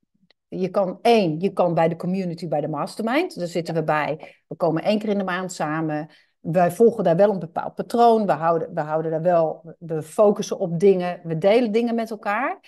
je 0.47 0.69
kan 0.69 0.99
één, 1.01 1.39
je 1.39 1.53
kan 1.53 1.73
bij 1.73 1.87
de 1.87 1.95
community, 1.95 2.47
bij 2.47 2.61
de 2.61 2.67
mastermind, 2.67 3.39
daar 3.39 3.47
zitten 3.47 3.73
we 3.73 3.83
bij. 3.83 4.35
We 4.47 4.55
komen 4.55 4.83
één 4.83 4.99
keer 4.99 5.09
in 5.09 5.17
de 5.17 5.23
maand 5.23 5.53
samen. 5.53 6.09
Wij 6.39 6.71
volgen 6.71 7.03
daar 7.03 7.15
wel 7.15 7.31
een 7.31 7.39
bepaald 7.39 7.75
patroon. 7.75 8.25
We 8.25 8.31
houden, 8.31 8.73
we 8.73 8.81
houden 8.81 9.11
daar 9.11 9.21
wel, 9.21 9.75
we 9.79 10.01
focussen 10.01 10.59
op 10.59 10.79
dingen. 10.79 11.21
We 11.23 11.37
delen 11.37 11.71
dingen 11.71 11.95
met 11.95 12.11
elkaar. 12.11 12.59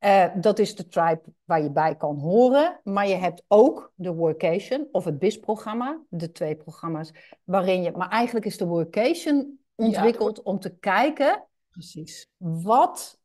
Uh, 0.00 0.26
dat 0.34 0.58
is 0.58 0.74
de 0.74 0.88
tribe 0.88 1.22
waar 1.44 1.62
je 1.62 1.70
bij 1.70 1.96
kan 1.96 2.18
horen. 2.18 2.80
Maar 2.84 3.08
je 3.08 3.14
hebt 3.14 3.44
ook 3.48 3.92
de 3.94 4.14
workation 4.14 4.88
of 4.92 5.04
het 5.04 5.18
BIS-programma, 5.18 6.00
de 6.08 6.32
twee 6.32 6.56
programma's, 6.56 7.12
waarin 7.44 7.82
je. 7.82 7.90
Maar 7.90 8.08
eigenlijk 8.08 8.46
is 8.46 8.56
de 8.56 8.66
workation 8.66 9.58
ontwikkeld 9.74 10.36
ja, 10.36 10.42
om 10.42 10.60
te 10.60 10.76
kijken. 10.78 11.44
Precies. 11.70 12.28
Wat, 12.36 13.20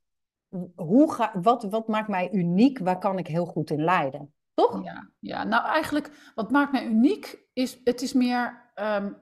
hoe 0.76 1.14
ga, 1.14 1.32
wat, 1.42 1.64
wat 1.64 1.88
maakt 1.88 2.08
mij 2.08 2.32
uniek? 2.32 2.80
Waar 2.80 3.00
kan 3.00 3.18
ik 3.18 3.28
heel 3.28 3.46
goed 3.46 3.70
in 3.70 3.84
leiden? 3.84 4.34
Toch? 4.54 4.84
Ja, 4.84 5.10
ja. 5.20 5.44
nou 5.44 5.66
eigenlijk, 5.66 6.32
wat 6.36 6.52
maakt 6.52 6.72
mij 6.72 6.86
uniek 6.86 7.46
is, 7.54 7.80
het 7.84 8.02
is 8.02 8.14
meer. 8.14 8.72
Um, 8.76 9.22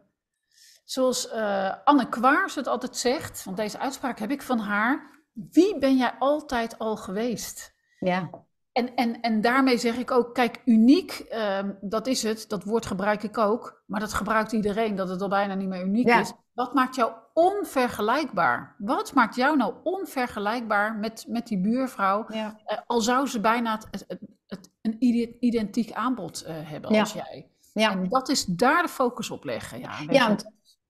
zoals 0.84 1.34
uh, 1.34 1.74
Anne 1.84 2.10
Kwaars 2.10 2.56
het 2.56 2.68
altijd 2.68 2.98
zegt, 2.98 3.44
want 3.44 3.58
deze 3.58 3.80
uitspraak 3.80 4.20
heb 4.20 4.32
ik 4.32 4.42
van 4.42 4.60
haar. 4.60 5.21
Wie 5.34 5.78
ben 5.78 5.98
jij 5.98 6.14
altijd 6.20 6.80
al 6.80 6.98
geweest? 6.98 7.74
Ja. 8.00 8.30
En, 8.72 8.96
en, 8.96 9.22
en 9.22 9.42
daarmee 9.42 9.78
zeg 9.78 9.98
ik 9.98 10.12
ook, 10.12 10.34
kijk, 10.34 10.62
uniek, 10.66 11.12
ehm, 11.12 11.72
dat 11.82 12.08
is 12.08 12.24
het, 12.24 12.46
dat 12.48 12.64
woord 12.64 12.86
gebruik 12.86 13.24
ik 13.24 13.38
ook, 13.38 13.84
maar 13.86 14.00
dat 14.00 14.14
gebruikt 14.14 14.52
iedereen, 14.52 14.96
dat 14.96 15.10
het 15.10 15.22
al 15.22 15.30
bijna 15.30 15.54
niet 15.54 15.68
meer 15.68 15.86
uniek 15.86 16.08
is. 16.08 16.34
Wat 16.54 16.74
maakt 16.74 16.96
jou 16.96 17.12
onvergelijkbaar? 17.34 18.76
Wat 18.78 19.14
maakt 19.14 19.36
jou 19.36 19.58
nou 19.58 19.74
onvergelijkbaar 19.84 20.96
met, 20.96 21.26
met 21.28 21.48
die 21.48 21.62
buurvrouw, 21.62 22.26
ja. 22.28 22.60
uh, 22.66 22.78
al 22.88 23.02
zou 23.02 23.28
ze 23.28 23.40
bijna 23.40 23.72
het, 23.72 24.08
het, 24.08 24.20
het, 24.48 24.72
een 24.82 24.96
identiek 25.40 25.92
aanbod 25.92 26.44
uh, 26.48 26.54
hebben 26.54 27.00
als 27.00 27.14
jij? 27.14 27.50
Ja. 27.74 27.92
En 27.92 28.10
dat 28.10 28.30
is 28.30 28.46
daar 28.46 28.82
de 28.82 28.90
focus 28.90 29.30
op 29.30 29.44
leggen. 29.44 29.80
Ja, 29.80 29.92
ja 30.10 30.36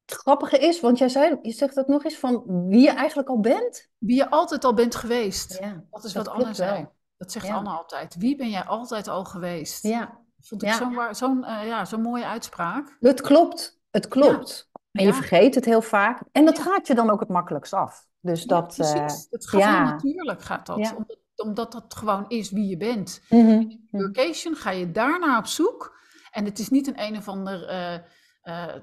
het 0.05 0.19
grappige 0.19 0.57
is, 0.57 0.79
want 0.79 0.97
jij 0.97 1.09
zei, 1.09 1.39
je 1.41 1.51
zegt 1.51 1.75
dat 1.75 1.87
nog 1.87 2.03
eens 2.03 2.17
van 2.17 2.43
wie 2.67 2.81
je 2.81 2.89
eigenlijk 2.91 3.29
al 3.29 3.39
bent. 3.39 3.89
Wie 3.97 4.15
je 4.15 4.29
altijd 4.29 4.63
al 4.63 4.73
bent 4.73 4.95
geweest. 4.95 5.57
Ja, 5.59 5.83
dat 5.91 6.03
is 6.03 6.13
wat 6.13 6.27
Anne 6.27 6.53
zei. 6.53 6.87
Dat 7.17 7.31
zegt 7.31 7.47
Ja. 7.47 7.55
Anne 7.55 7.69
altijd. 7.69 8.15
Wie 8.15 8.35
ben 8.35 8.49
jij 8.49 8.63
altijd 8.63 9.07
al 9.07 9.23
geweest? 9.23 9.83
Ja, 9.83 10.19
Vond 10.41 10.63
ik 10.63 10.69
Ja. 10.69 11.13
zo'n 11.13 11.43
eh, 11.43 11.67
ja, 11.67 11.85
zo'n 11.85 12.01
mooie 12.01 12.25
uitspraak. 12.25 12.97
het 12.99 13.21
klopt. 13.21 13.79
Het 13.91 14.07
klopt. 14.07 14.69
En 14.91 15.05
je 15.05 15.13
vergeet 15.13 15.55
het 15.55 15.65
heel 15.65 15.81
vaak. 15.81 16.21
En 16.31 16.45
dat 16.45 16.59
gaat 16.59 16.87
je 16.87 16.95
dan 16.95 17.09
ook 17.09 17.19
het 17.19 17.29
makkelijkst 17.29 17.73
af. 17.73 18.07
Dus 18.19 18.43
dat. 18.43 18.75
ja, 18.75 18.83
eh, 18.85 18.91
precies. 19.05 19.27
het 19.29 19.47
gaat 19.49 19.61
ja. 19.61 19.75
heel 19.83 19.85
natuurlijk, 19.85 20.41
gaat 20.41 20.65
dat. 20.65 20.77
Omdat, 20.77 21.17
omdat 21.35 21.71
dat 21.71 21.93
gewoon 21.93 22.25
is 22.27 22.51
wie 22.51 22.67
je 22.67 22.77
bent. 22.77 23.21
mhm, 23.29 23.45
mhm. 23.47 23.75
Workation 23.91 24.55
ga 24.55 24.69
je 24.71 24.91
daarna 24.91 25.37
op 25.37 25.45
zoek. 25.45 25.99
En 26.31 26.45
het 26.45 26.59
is 26.59 26.69
niet 26.69 26.87
een 26.87 27.01
een 27.01 27.17
of 27.17 27.27
ander 27.27 27.67
eh, 28.41 28.75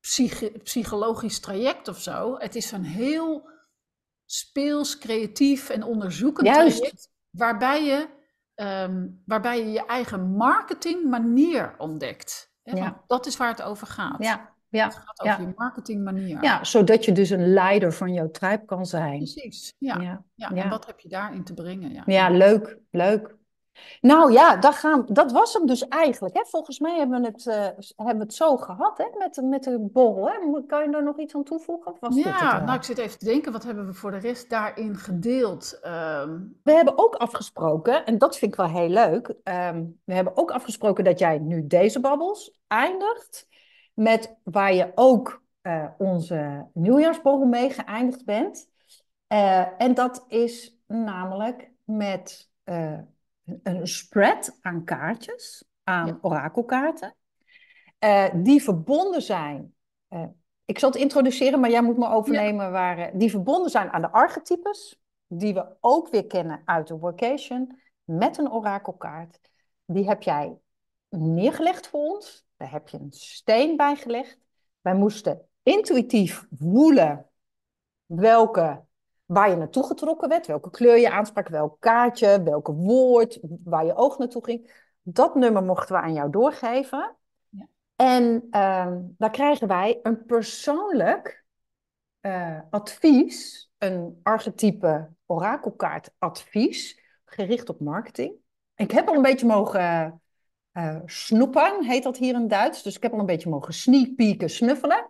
psyche- 0.00 0.58
psychologisch 0.62 1.40
traject 1.40 1.88
of 1.88 1.98
zo. 2.00 2.36
Het 2.38 2.54
is 2.54 2.72
een 2.72 2.84
heel 2.84 3.48
speels, 4.24 4.98
creatief 4.98 5.68
en 5.70 5.82
onderzoekend 5.82 6.46
Juist. 6.46 6.76
traject. 6.76 7.08
Waarbij 7.30 7.84
je, 7.84 8.08
ehm, 8.54 9.06
waarbij 9.26 9.58
je 9.58 9.70
je 9.70 9.86
eigen 9.86 10.30
marketingmanier 10.36 11.74
ontdekt. 11.78 12.52
Hè, 12.62 12.76
Ja. 12.76 13.04
dat 13.06 13.26
is 13.26 13.36
waar 13.36 13.48
het 13.48 13.62
over 13.62 13.86
gaat. 13.86 14.22
Ja, 14.22 14.54
ja, 14.68 14.84
Het 14.84 14.94
gaat 14.94 15.20
over 15.20 15.40
ja. 15.42 15.48
je 15.48 15.52
marketingmanier. 15.56 16.42
ja, 16.42 16.64
zodat 16.64 17.04
je 17.04 17.12
dus 17.12 17.30
een 17.30 17.52
leider 17.52 17.92
van 17.92 18.12
jouw 18.12 18.30
tribe 18.30 18.64
kan 18.64 18.86
zijn. 18.86 19.16
Precies. 19.16 19.74
Ja. 19.78 20.00
Ja. 20.00 20.24
Ja, 20.34 20.50
En 20.50 20.68
wat 20.68 20.86
heb 20.86 21.00
je 21.00 21.08
daarin 21.08 21.44
te 21.44 21.54
brengen? 21.54 21.92
Ja. 21.92 22.02
Ja, 22.06 22.28
leuk, 22.30 22.78
leuk. 22.90 23.36
Nou 24.00 24.32
ja, 24.32 24.56
dat, 24.56 24.74
gaan, 24.74 25.04
dat 25.08 25.32
was 25.32 25.52
hem 25.52 25.66
dus 25.66 25.88
eigenlijk. 25.88 26.34
Hè? 26.36 26.42
Volgens 26.46 26.78
mij 26.78 26.98
hebben 26.98 27.20
we 27.20 27.26
het, 27.26 27.46
eh, 27.46 27.54
hebben 27.96 28.16
we 28.16 28.22
het 28.22 28.34
zo 28.34 28.56
gehad 28.56 28.98
hè? 28.98 29.04
Met, 29.18 29.40
met 29.42 29.64
de 29.64 29.78
borrel. 29.92 30.28
Hè? 30.28 30.62
Kan 30.66 30.82
je 30.84 30.90
daar 30.90 31.02
nog 31.04 31.18
iets 31.18 31.34
aan 31.34 31.44
toevoegen? 31.44 31.92
Of 31.92 32.00
was 32.00 32.16
Ja, 32.16 32.56
wel? 32.56 32.64
nou 32.64 32.76
ik 32.76 32.82
zit 32.82 32.98
even 32.98 33.18
te 33.18 33.24
denken, 33.24 33.52
wat 33.52 33.64
hebben 33.64 33.86
we 33.86 33.92
voor 33.92 34.10
de 34.10 34.18
rest 34.18 34.50
daarin 34.50 34.96
gedeeld? 34.96 35.78
Ehm, 35.82 36.38
We 36.62 36.72
hebben 36.72 36.98
ook 36.98 37.14
afgesproken, 37.14 38.06
en 38.06 38.18
dat 38.18 38.38
vind 38.38 38.52
ik 38.52 38.58
wel 38.58 38.68
heel 38.68 38.88
leuk. 38.88 39.34
ehm, 39.42 39.84
we 40.04 40.14
hebben 40.14 40.36
ook 40.36 40.50
afgesproken 40.50 41.04
dat 41.04 41.18
jij 41.18 41.38
nu 41.38 41.66
deze 41.66 42.00
babbels 42.00 42.60
eindigt. 42.66 43.48
Met 43.94 44.36
waar 44.44 44.74
je 44.74 44.92
ook 44.94 45.42
eh, 45.62 45.84
onze 45.98 46.66
nieuwjaarsborrel 46.74 47.46
mee 47.46 47.70
geëindigd 47.70 48.24
bent. 48.24 48.68
Eh, 49.26 49.66
en 49.82 49.94
dat 49.94 50.24
is 50.28 50.76
namelijk 50.86 51.70
met 51.84 52.50
eh, 52.64 52.98
een- 53.62 53.86
spread 53.86 54.58
aan 54.60 54.84
kaartjes, 54.84 55.64
aan 55.84 56.06
Ja. 56.06 56.18
orakelkaarten. 56.20 57.14
eh, 57.98 58.28
die 58.34 58.62
verbonden 58.62 59.22
zijn. 59.22 59.74
eh, 60.08 60.24
ik 60.64 60.78
zal 60.78 60.90
het 60.90 60.98
introduceren, 61.00 61.60
maar 61.60 61.70
jij 61.70 61.82
moet 61.82 61.96
me 61.98 62.08
overnemen 62.08 62.72
waar. 62.72 62.98
eh, 62.98 63.10
die 63.18 63.30
verbonden 63.30 63.70
zijn 63.70 63.90
aan 63.90 64.00
de 64.00 64.10
archetypes 64.10 65.00
die 65.26 65.54
we 65.54 65.76
ook 65.80 66.08
weer 66.08 66.26
kennen 66.26 66.62
uit 66.64 66.86
de 66.86 66.98
workation, 66.98 67.80
met 68.04 68.38
een 68.38 68.50
orakelkaart. 68.52 69.40
Die 69.86 70.08
heb 70.08 70.22
jij 70.22 70.58
neergelegd 71.08 71.88
voor 71.88 72.00
ons. 72.00 72.46
Daar 72.56 72.70
heb 72.70 72.88
je 72.88 72.98
een 72.98 73.12
steen 73.12 73.76
bij 73.76 73.96
gelegd. 73.96 74.38
Wij 74.80 74.94
moesten 74.94 75.48
intuïtief 75.62 76.46
voelen 76.58 77.26
welke, 78.06 78.84
waar 79.30 79.50
je 79.50 79.56
naartoe 79.56 79.86
getrokken 79.86 80.28
werd, 80.28 80.46
welke 80.46 80.70
kleur 80.70 80.98
je 80.98 81.10
aansprak, 81.10 81.48
welk 81.48 81.80
kaartje, 81.80 82.42
welke 82.42 82.72
woord, 82.72 83.38
waar 83.64 83.84
je 83.84 83.94
oog 83.94 84.18
naartoe 84.18 84.44
ging. 84.44 84.88
Dat 85.02 85.34
nummer 85.34 85.62
mochten 85.62 85.94
we 85.94 86.00
aan 86.00 86.12
jou 86.12 86.30
doorgeven. 86.30 87.16
Ja. 87.48 87.66
En 87.96 88.46
ehm, 88.50 88.98
daar 89.18 89.30
krijgen 89.30 89.68
wij 89.68 89.98
een 90.02 90.24
persoonlijk 90.24 91.44
eh, 92.20 92.58
advies, 92.70 93.70
een 93.78 94.20
archetype 94.22 95.10
orakelkaart 95.26 96.10
advies, 96.18 97.00
gericht 97.24 97.68
op 97.68 97.80
marketing. 97.80 98.34
Ik 98.74 98.90
heb 98.90 99.08
al 99.08 99.14
een 99.14 99.22
beetje 99.22 99.46
mogen 99.46 100.20
eh 100.72 100.96
snoepen, 101.04 101.84
heet 101.84 102.02
dat 102.02 102.16
hier 102.16 102.34
in 102.34 102.48
Duits. 102.48 102.82
Dus 102.82 102.96
ik 102.96 103.02
heb 103.02 103.12
al 103.12 103.18
een 103.18 103.26
beetje 103.26 103.50
mogen 103.50 103.74
sneak 103.74 104.14
peeken, 104.14 104.50
snuffelen. 104.50 105.09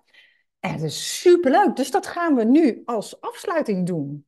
En 0.60 0.72
het 0.72 0.82
is 0.82 1.20
superleuk. 1.20 1.76
Dus 1.76 1.90
dat 1.90 2.06
gaan 2.06 2.34
we 2.34 2.44
nu 2.44 2.82
als 2.84 3.20
afsluiting 3.20 3.86
doen. 3.86 4.26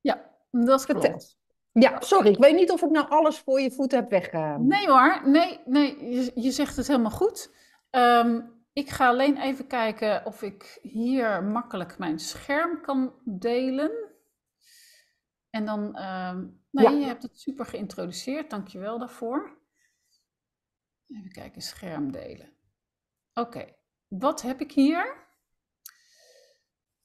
ja, 0.00 0.30
dat 0.50 0.84
Vertel. 0.84 1.00
klopt. 1.10 1.38
Ja, 1.72 2.00
sorry, 2.00 2.28
ik 2.30 2.38
weet 2.38 2.54
niet 2.54 2.70
of 2.70 2.82
ik 2.82 2.90
nou 2.90 3.08
alles 3.08 3.38
voor 3.38 3.60
je 3.60 3.70
voeten 3.70 3.98
heb 3.98 4.10
weg. 4.10 4.26
eh, 4.26 4.56
Nee 4.56 4.88
hoor, 4.88 5.22
nee, 5.28 5.60
nee 5.64 6.10
je, 6.14 6.30
je 6.34 6.50
zegt 6.50 6.76
het 6.76 6.86
helemaal 6.86 7.10
goed. 7.10 7.50
Ehm, 7.90 8.40
ik 8.72 8.90
ga 8.90 9.08
alleen 9.08 9.36
even 9.40 9.66
kijken 9.66 10.26
of 10.26 10.42
ik 10.42 10.78
hier 10.82 11.44
makkelijk 11.44 11.98
mijn 11.98 12.18
scherm 12.18 12.80
kan 12.80 13.14
delen. 13.24 13.90
En 15.50 15.64
dan, 15.64 15.94
ehm, 15.96 16.46
nee, 16.70 16.84
Ja. 16.84 16.90
je 16.90 17.04
hebt 17.04 17.22
het 17.22 17.40
super 17.40 17.66
geïntroduceerd, 17.66 18.50
dankjewel 18.50 18.98
daarvoor. 18.98 19.58
Even 21.06 21.32
kijken, 21.32 21.62
scherm 21.62 22.12
delen. 22.12 22.52
Oké, 23.34 23.64
wat 24.08 24.42
heb 24.42 24.60
ik 24.60 24.72
hier? 24.72 25.25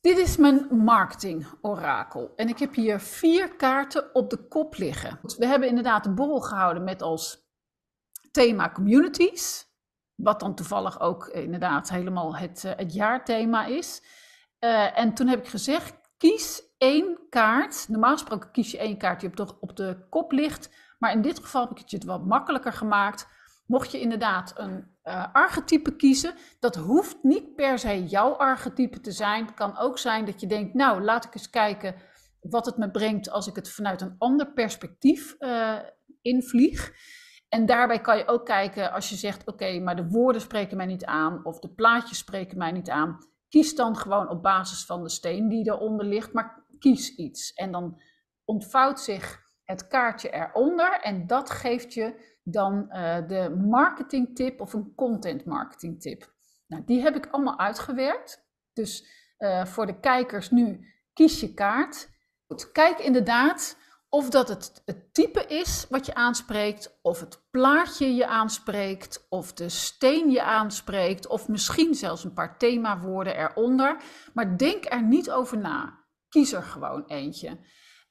Dit 0.01 0.17
is 0.17 0.37
mijn 0.37 0.67
marketing 0.71 1.47
orakel. 1.61 2.33
En 2.35 2.47
ik 2.47 2.59
heb 2.59 2.73
hier 2.73 2.99
vier 2.99 3.55
kaarten 3.55 4.15
op 4.15 4.29
de 4.29 4.47
kop 4.47 4.77
liggen. 4.77 5.19
We 5.37 5.45
hebben 5.45 5.67
inderdaad 5.67 6.05
een 6.05 6.15
borrel 6.15 6.41
gehouden 6.41 6.83
met 6.83 7.01
als 7.01 7.49
thema 8.31 8.71
communities. 8.71 9.65
Wat 10.15 10.39
dan 10.39 10.55
toevallig 10.55 10.99
ook 10.99 11.27
inderdaad 11.27 11.89
helemaal 11.89 12.35
het, 12.35 12.63
eh, 12.63 12.71
het 12.75 12.93
jaarthema 12.93 13.65
is. 13.65 14.03
Eh, 14.59 14.99
en 14.99 15.13
toen 15.13 15.27
heb 15.27 15.39
ik 15.39 15.47
gezegd, 15.47 15.93
kies 16.17 16.63
één 16.77 17.19
kaart. 17.29 17.85
Normaal 17.89 18.11
gesproken 18.11 18.51
kies 18.51 18.71
je 18.71 18.77
één 18.77 18.97
kaart 18.97 19.19
die 19.19 19.29
op 19.29 19.35
de, 19.35 19.59
op 19.59 19.75
de 19.75 20.05
kop 20.09 20.31
ligt. 20.31 20.69
Maar 20.99 21.11
in 21.11 21.21
dit 21.21 21.39
geval 21.39 21.61
heb 21.61 21.71
ik 21.71 21.77
het 21.77 21.91
je 21.91 22.05
wat 22.05 22.25
makkelijker 22.25 22.73
gemaakt. 22.73 23.27
Mocht 23.65 23.91
je 23.91 23.99
inderdaad 23.99 24.53
een 24.55 24.90
eh, 25.01 25.25
archetype 25.33 25.95
kiezen, 25.95 26.33
dat 26.59 26.75
hoeft 26.75 27.17
niet 27.21 27.55
per 27.55 27.79
se 27.79 28.05
jouw 28.05 28.31
archetype 28.31 28.99
te 28.99 29.11
zijn. 29.11 29.45
Het 29.45 29.53
kan 29.53 29.77
ook 29.77 29.97
zijn 29.97 30.25
dat 30.25 30.41
je 30.41 30.47
denkt, 30.47 30.73
nou 30.73 31.03
laat 31.03 31.25
ik 31.25 31.33
eens 31.33 31.49
kijken 31.49 31.95
wat 32.41 32.65
het 32.65 32.77
me 32.77 32.91
brengt 32.91 33.29
als 33.29 33.47
ik 33.47 33.55
het 33.55 33.69
vanuit 33.69 34.01
een 34.01 34.15
ander 34.17 34.53
perspectief 34.53 35.35
eh, 35.37 35.77
invlieg. 36.21 36.93
En 37.49 37.65
daarbij 37.65 38.01
kan 38.01 38.17
je 38.17 38.27
ook 38.27 38.45
kijken 38.45 38.91
als 38.91 39.09
je 39.09 39.15
zegt, 39.15 39.47
oké, 39.47 39.79
maar 39.79 39.95
de 39.95 40.07
woorden 40.07 40.41
spreken 40.41 40.77
mij 40.77 40.85
niet 40.85 41.05
aan 41.05 41.45
of 41.45 41.59
de 41.59 41.69
plaatjes 41.69 42.17
spreken 42.17 42.57
mij 42.57 42.71
niet 42.71 42.89
aan. 42.89 43.17
Kies 43.49 43.75
dan 43.75 43.95
gewoon 43.95 44.29
op 44.29 44.41
basis 44.41 44.85
van 44.85 45.03
de 45.03 45.09
steen 45.09 45.47
die 45.49 45.71
eronder 45.71 46.05
ligt, 46.05 46.33
maar 46.33 46.65
kies 46.79 47.15
iets. 47.15 47.53
En 47.53 47.71
dan 47.71 48.01
ontvouwt 48.45 48.99
zich 48.99 49.41
het 49.63 49.87
kaartje 49.87 50.29
eronder 50.29 50.99
en 51.01 51.27
dat 51.27 51.49
geeft 51.49 51.93
je 51.93 52.30
dan 52.43 52.89
eh, 52.89 53.27
de 53.27 53.63
marketing 53.67 54.35
tip 54.35 54.61
of 54.61 54.73
een 54.73 54.95
content 54.95 55.45
marketing 55.45 56.01
tip. 56.01 56.33
Nou, 56.67 56.83
die 56.85 57.01
heb 57.01 57.15
ik 57.15 57.27
allemaal 57.31 57.59
uitgewerkt. 57.59 58.45
Dus 58.73 59.05
eh, 59.37 59.65
voor 59.65 59.85
de 59.85 59.99
kijkers 59.99 60.49
nu, 60.49 60.87
kies 61.13 61.39
je 61.39 61.53
kaart. 61.53 62.09
Kijk 62.71 62.99
inderdaad 62.99 63.77
of 64.13 64.29
dat 64.29 64.47
het, 64.47 64.81
het 64.85 65.13
type 65.13 65.45
is 65.45 65.85
wat 65.89 66.05
je 66.05 66.13
aanspreekt, 66.13 66.99
of 67.01 67.19
het 67.19 67.43
plaatje 67.51 68.15
je 68.15 68.27
aanspreekt, 68.27 69.25
of 69.29 69.53
de 69.53 69.69
steen 69.69 70.29
je 70.29 70.43
aanspreekt, 70.43 71.27
of 71.27 71.47
misschien 71.47 71.95
zelfs 71.95 72.23
een 72.23 72.33
paar 72.33 72.57
themawoorden 72.57 73.37
eronder. 73.37 74.03
Maar 74.33 74.57
denk 74.57 74.85
er 74.85 75.03
niet 75.03 75.31
over 75.31 75.57
na. 75.57 75.99
Kies 76.29 76.53
er 76.53 76.63
gewoon 76.63 77.03
eentje. 77.05 77.57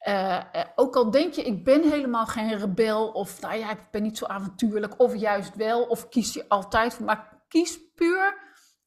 Uh, 0.07 0.43
ook 0.75 0.95
al 0.95 1.11
denk 1.11 1.33
je, 1.33 1.41
ik 1.41 1.63
ben 1.63 1.89
helemaal 1.89 2.25
geen 2.25 2.57
rebel, 2.57 3.09
of 3.09 3.41
nou 3.41 3.55
ja, 3.55 3.71
ik 3.71 3.87
ben 3.91 4.01
niet 4.03 4.17
zo 4.17 4.25
avontuurlijk, 4.25 4.99
of 4.99 5.15
juist 5.15 5.55
wel, 5.55 5.83
of 5.83 6.09
kies 6.09 6.33
je 6.33 6.45
altijd 6.47 6.93
voor, 6.93 7.05
maar 7.05 7.43
kies 7.47 7.79
puur 7.95 8.37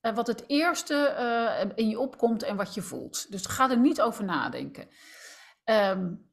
uh, 0.02 0.14
wat 0.14 0.26
het 0.26 0.44
eerste 0.47 1.73
in 1.75 1.88
je 1.88 1.99
opkomt 1.99 2.42
en 2.42 2.56
wat 2.56 2.75
je 2.75 2.83
voelt. 2.83 3.30
Dus 3.30 3.47
ga 3.47 3.71
er 3.71 3.78
niet 3.78 4.00
over 4.00 4.25
nadenken. 4.25 4.88
Um, 5.64 6.33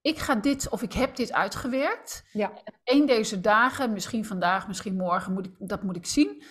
ik 0.00 0.18
ga 0.18 0.34
dit, 0.34 0.68
of 0.68 0.82
ik 0.82 0.92
heb 0.92 1.16
dit 1.16 1.32
uitgewerkt. 1.32 2.24
Ja. 2.32 2.52
Eén 2.84 3.06
deze 3.06 3.40
dagen, 3.40 3.92
misschien 3.92 4.24
vandaag, 4.24 4.68
misschien 4.68 4.96
morgen, 4.96 5.32
moet 5.32 5.46
ik, 5.46 5.54
dat 5.58 5.82
moet 5.82 5.96
ik 5.96 6.06
zien. 6.06 6.42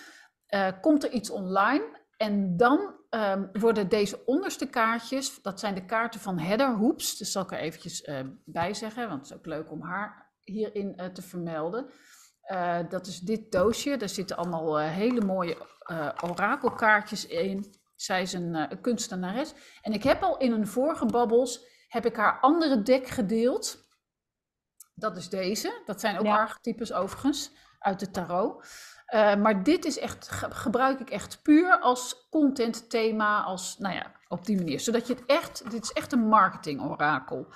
komt 0.80 1.04
er 1.04 1.10
iets 1.10 1.30
online? 1.30 2.00
En 2.16 2.56
dan 2.56 3.01
ehm, 3.12 3.46
worden 3.52 3.88
deze 3.88 4.24
onderste 4.24 4.66
kaartjes, 4.66 5.42
dat 5.42 5.60
zijn 5.60 5.74
de 5.74 5.84
kaarten 5.84 6.20
van 6.20 6.38
Heather 6.38 6.76
Hoops. 6.76 7.16
Dus 7.16 7.32
zal 7.32 7.42
ik 7.42 7.52
er 7.52 7.58
eventjes 7.58 8.02
uh, 8.02 8.20
bij 8.44 8.74
zeggen, 8.74 9.08
want 9.08 9.20
het 9.20 9.30
is 9.30 9.36
ook 9.36 9.46
leuk 9.46 9.70
om 9.70 9.82
haar 9.82 10.30
hierin 10.40 10.92
uh, 10.96 11.06
te 11.06 11.22
vermelden. 11.22 11.90
Uh, 12.46 12.78
dat 12.88 13.06
is 13.06 13.20
dit 13.20 13.52
doosje. 13.52 13.96
Daar 13.96 14.08
zitten 14.08 14.36
allemaal 14.36 14.78
hele 14.78 15.20
mooie 15.20 15.56
orakelkaartjes 16.22 17.26
in. 17.26 17.74
Zij 17.94 18.22
is 18.22 18.32
een, 18.32 18.80
kunstenares. 18.80 19.54
En 19.82 19.92
ik 19.92 20.02
heb 20.02 20.22
al 20.22 20.36
in 20.36 20.52
een 20.52 20.66
vorige 20.66 21.06
babbels, 21.06 21.66
heb 21.88 22.06
ik 22.06 22.16
haar 22.16 22.40
andere 22.40 22.82
deck 22.82 23.06
gedeeld. 23.06 23.84
Dat 24.94 25.16
is 25.16 25.28
deze. 25.28 25.82
Dat 25.84 26.00
zijn 26.00 26.18
ook 26.18 26.24
ja. 26.24 26.36
archetypes 26.36 26.92
overigens, 26.92 27.50
uit 27.78 28.00
de 28.00 28.10
tarot. 28.10 28.66
Uh, 29.14 29.36
maar 29.36 29.62
dit 29.62 29.84
is 29.84 29.98
echt, 29.98 30.28
gebruik 30.30 31.00
ik 31.00 31.10
echt 31.10 31.42
puur 31.42 31.78
als 31.78 32.28
content 32.30 32.90
thema, 32.90 33.42
als, 33.42 33.78
nou 33.78 33.94
ja, 33.94 34.12
op 34.28 34.46
die 34.46 34.56
manier. 34.56 34.80
Zodat 34.80 35.06
je 35.06 35.14
het 35.14 35.26
echt, 35.26 35.70
dit 35.70 35.82
is 35.82 35.92
echt 35.92 36.12
een 36.12 36.28
marketing 36.28 36.82
orakel. 36.82 37.46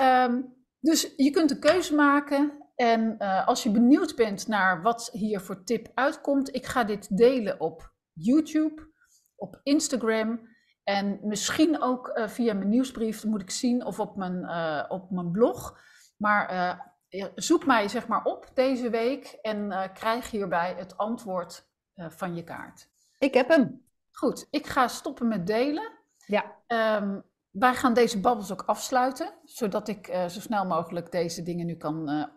Um, 0.00 0.54
dus 0.80 1.12
je 1.16 1.30
kunt 1.30 1.50
een 1.50 1.60
keuze 1.60 1.94
maken. 1.94 2.68
En 2.74 3.16
uh, 3.18 3.46
als 3.46 3.62
je 3.62 3.70
benieuwd 3.70 4.16
bent 4.16 4.48
naar 4.48 4.82
wat 4.82 5.10
hier 5.12 5.40
voor 5.40 5.64
tip 5.64 5.88
uitkomt, 5.94 6.54
ik 6.54 6.66
ga 6.66 6.84
dit 6.84 7.16
delen 7.16 7.60
op 7.60 7.92
YouTube, 8.12 8.90
op 9.36 9.60
Instagram 9.62 10.48
en 10.84 11.18
misschien 11.22 11.82
ook 11.82 12.10
uh, 12.14 12.28
via 12.28 12.54
mijn 12.54 12.68
nieuwsbrief, 12.68 13.24
moet 13.24 13.42
ik 13.42 13.50
zien, 13.50 13.84
of 13.84 14.00
op 14.00 14.16
mijn, 14.16 14.50
op 14.90 15.10
mijn 15.10 15.30
blog. 15.30 15.78
Maar 16.16 16.89
zoek 17.34 17.66
mij 17.66 17.88
zeg 17.88 18.06
maar 18.06 18.24
op 18.24 18.50
deze 18.54 18.90
week 18.90 19.38
en 19.42 19.70
uh, 19.70 19.82
krijg 19.94 20.30
hierbij 20.30 20.74
het 20.76 20.96
antwoord 20.96 21.68
uh, 21.94 22.10
van 22.10 22.34
je 22.34 22.44
kaart. 22.44 22.88
Ik 23.18 23.34
heb 23.34 23.48
hem. 23.48 23.84
Goed, 24.10 24.46
ik 24.50 24.66
ga 24.66 24.88
stoppen 24.88 25.28
met 25.28 25.46
delen. 25.46 25.90
Ja. 26.26 26.56
Um, 26.96 27.22
wij 27.50 27.74
gaan 27.74 27.94
deze 27.94 28.20
babbels 28.20 28.52
ook 28.52 28.62
afsluiten, 28.62 29.32
zodat 29.44 29.88
ik 29.88 30.08
uh, 30.08 30.26
zo 30.26 30.40
snel 30.40 30.66
mogelijk 30.66 31.12
deze 31.12 31.42
dingen 31.42 31.66
nu 31.66 31.76
kan 31.76 32.28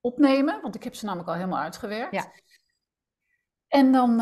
opnemen, 0.00 0.60
want 0.62 0.74
ik 0.74 0.84
heb 0.84 0.94
ze 0.94 1.04
namelijk 1.04 1.28
al 1.28 1.34
helemaal 1.34 1.62
uitgewerkt. 1.62 2.14
Ja. 2.14 2.32
En 3.68 3.92
dan, 3.92 4.16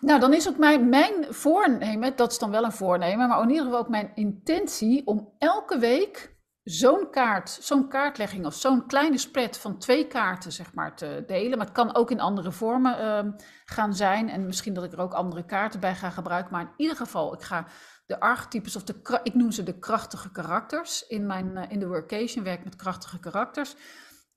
nou, 0.00 0.20
dan 0.20 0.34
is 0.34 0.48
ook 0.48 0.58
mijn, 0.58 0.88
mijn 0.88 1.34
voornemen, 1.34 2.16
dat 2.16 2.30
is 2.30 2.38
dan 2.38 2.50
wel 2.50 2.64
een 2.64 2.72
voornemen, 2.72 3.28
maar 3.28 3.42
in 3.42 3.48
ieder 3.48 3.64
geval 3.64 3.80
ook 3.80 3.88
mijn 3.88 4.12
intentie 4.14 5.06
om 5.06 5.34
elke 5.38 5.78
week 5.78 6.38
zo'n 6.70 7.10
kaart, 7.10 7.50
zo'n 7.50 7.88
kaartlegging 7.88 8.46
of 8.46 8.54
zo'n 8.54 8.86
kleine 8.86 9.18
spread 9.18 9.58
van 9.58 9.78
twee 9.78 10.06
kaarten 10.06 10.52
zeg 10.52 10.74
maar 10.74 10.96
te 10.96 11.24
delen. 11.26 11.58
Maar 11.58 11.66
het 11.66 11.74
kan 11.74 11.94
ook 11.94 12.10
in 12.10 12.20
andere 12.20 12.52
vormen 12.52 13.26
uh, 13.26 13.32
gaan 13.64 13.94
zijn. 13.94 14.28
En 14.28 14.46
misschien 14.46 14.74
dat 14.74 14.84
ik 14.84 14.92
er 14.92 15.00
ook 15.00 15.12
andere 15.12 15.44
kaarten 15.44 15.80
bij 15.80 15.94
ga 15.94 16.10
gebruiken. 16.10 16.52
Maar 16.52 16.62
in 16.62 16.72
ieder 16.76 16.96
geval, 16.96 17.34
ik 17.34 17.42
ga 17.42 17.66
de 18.06 18.20
archetypes 18.20 18.76
of 18.76 18.84
de, 18.84 19.20
ik 19.22 19.34
noem 19.34 19.50
ze 19.50 19.62
de 19.62 19.78
krachtige 19.78 20.30
karakters. 20.30 21.06
In, 21.06 21.26
mijn, 21.26 21.56
uh, 21.56 21.62
in 21.68 21.78
de 21.78 21.88
workation 21.88 22.44
werk 22.44 22.64
met 22.64 22.76
krachtige 22.76 23.18
karakters. 23.18 23.76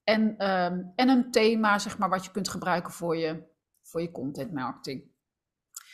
En, 0.03 0.21
um, 0.51 0.91
en 0.95 1.09
een 1.09 1.31
thema 1.31 1.79
zeg 1.79 1.97
maar 1.97 2.09
wat 2.09 2.25
je 2.25 2.31
kunt 2.31 2.49
gebruiken 2.49 2.93
voor 2.93 3.17
je, 3.17 3.43
voor 3.81 4.01
je 4.01 4.11
content 4.11 4.53
marketing. 4.53 5.12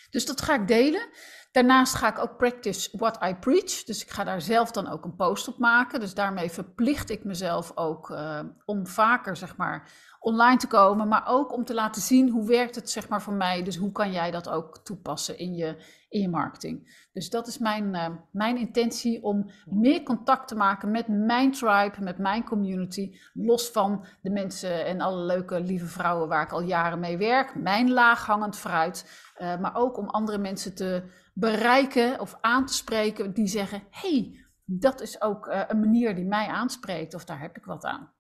Dus 0.10 0.26
dat 0.26 0.42
ga 0.42 0.56
ik 0.56 0.68
delen. 0.68 1.10
Daarnaast 1.52 1.94
ga 1.94 2.10
ik 2.10 2.20
ook 2.20 2.38
practice 2.38 2.98
what 2.98 3.24
I 3.24 3.36
preach. 3.36 3.84
Dus 3.84 4.04
ik 4.04 4.10
ga 4.10 4.24
daar 4.24 4.42
zelf 4.42 4.72
dan 4.72 4.88
ook 4.88 5.06
een 5.06 5.16
post 5.16 5.48
op 5.48 5.58
maken. 5.58 6.00
Dus 6.00 6.14
daarmee 6.14 6.50
verplicht 6.50 7.10
ik 7.10 7.24
mezelf 7.24 7.72
ook 7.76 8.10
uh, 8.10 8.40
om 8.66 8.88
vaker 8.88 9.38
zeg 9.38 9.58
maar 9.58 9.92
online 10.20 10.58
te 10.58 10.68
komen, 10.68 11.08
maar 11.08 11.24
ook 11.28 11.54
om 11.54 11.66
te 11.66 11.74
laten 11.74 12.02
zien 12.02 12.30
hoe 12.30 12.48
werkt 12.48 12.76
het 12.76 12.90
zeg 12.90 13.10
maar 13.10 13.22
voor 13.22 13.34
mij. 13.34 13.64
Dus 13.64 13.76
hoe 13.76 13.92
kan 13.92 14.12
jij 14.12 14.32
dat 14.32 14.50
ook 14.50 14.78
toepassen 14.78 15.38
in 15.38 15.56
je, 15.56 15.78
in 16.10 16.22
je 16.22 16.30
marketing. 16.30 17.08
Dus 17.14 17.30
dat 17.30 17.48
is 17.48 17.58
mijn, 17.58 17.96
uh, 17.96 18.08
mijn 18.32 18.58
intentie 18.58 19.24
om 19.24 19.50
meer 19.66 20.04
contact 20.04 20.48
te 20.48 20.56
maken 20.56 20.92
met 20.92 21.08
mijn 21.08 21.52
tribe, 21.52 21.96
met 22.00 22.18
mijn 22.18 22.44
community. 22.44 23.18
Los 23.34 23.70
van 23.70 24.06
de 24.22 24.30
mensen 24.30 24.86
en 24.86 25.02
alle 25.02 25.24
leuke 25.24 25.60
lieve 25.60 25.86
vrouwen 25.86 26.28
waar 26.28 26.44
ik 26.44 26.52
al 26.52 26.62
jaren 26.62 27.00
mee 27.00 27.18
werk. 27.18 27.56
Mijn 27.56 27.92
laaghangend 27.92 28.58
fruit. 28.58 29.28
Uh, 29.38 29.60
maar 29.60 29.76
ook 29.76 29.98
om 29.98 30.10
andere 30.10 30.38
mensen 30.38 30.76
te 30.76 31.04
bereiken 31.34 32.20
of 32.20 32.38
aan 32.42 32.66
te 32.66 32.74
spreken 32.74 33.34
die 33.34 33.48
zeggen: 33.48 33.84
hey, 33.90 34.46
dat 34.66 35.02
is 35.02 35.22
ook 35.22 35.48
uh, 35.48 35.64
een 35.68 35.80
manier 35.80 36.16
die 36.16 36.26
mij 36.26 36.48
aanspreekt 36.48 37.14
of 37.14 37.26
daar 37.26 37.40
heb 37.42 37.58
ik 37.58 37.66
wat 37.66 37.84
aan. 37.84 38.14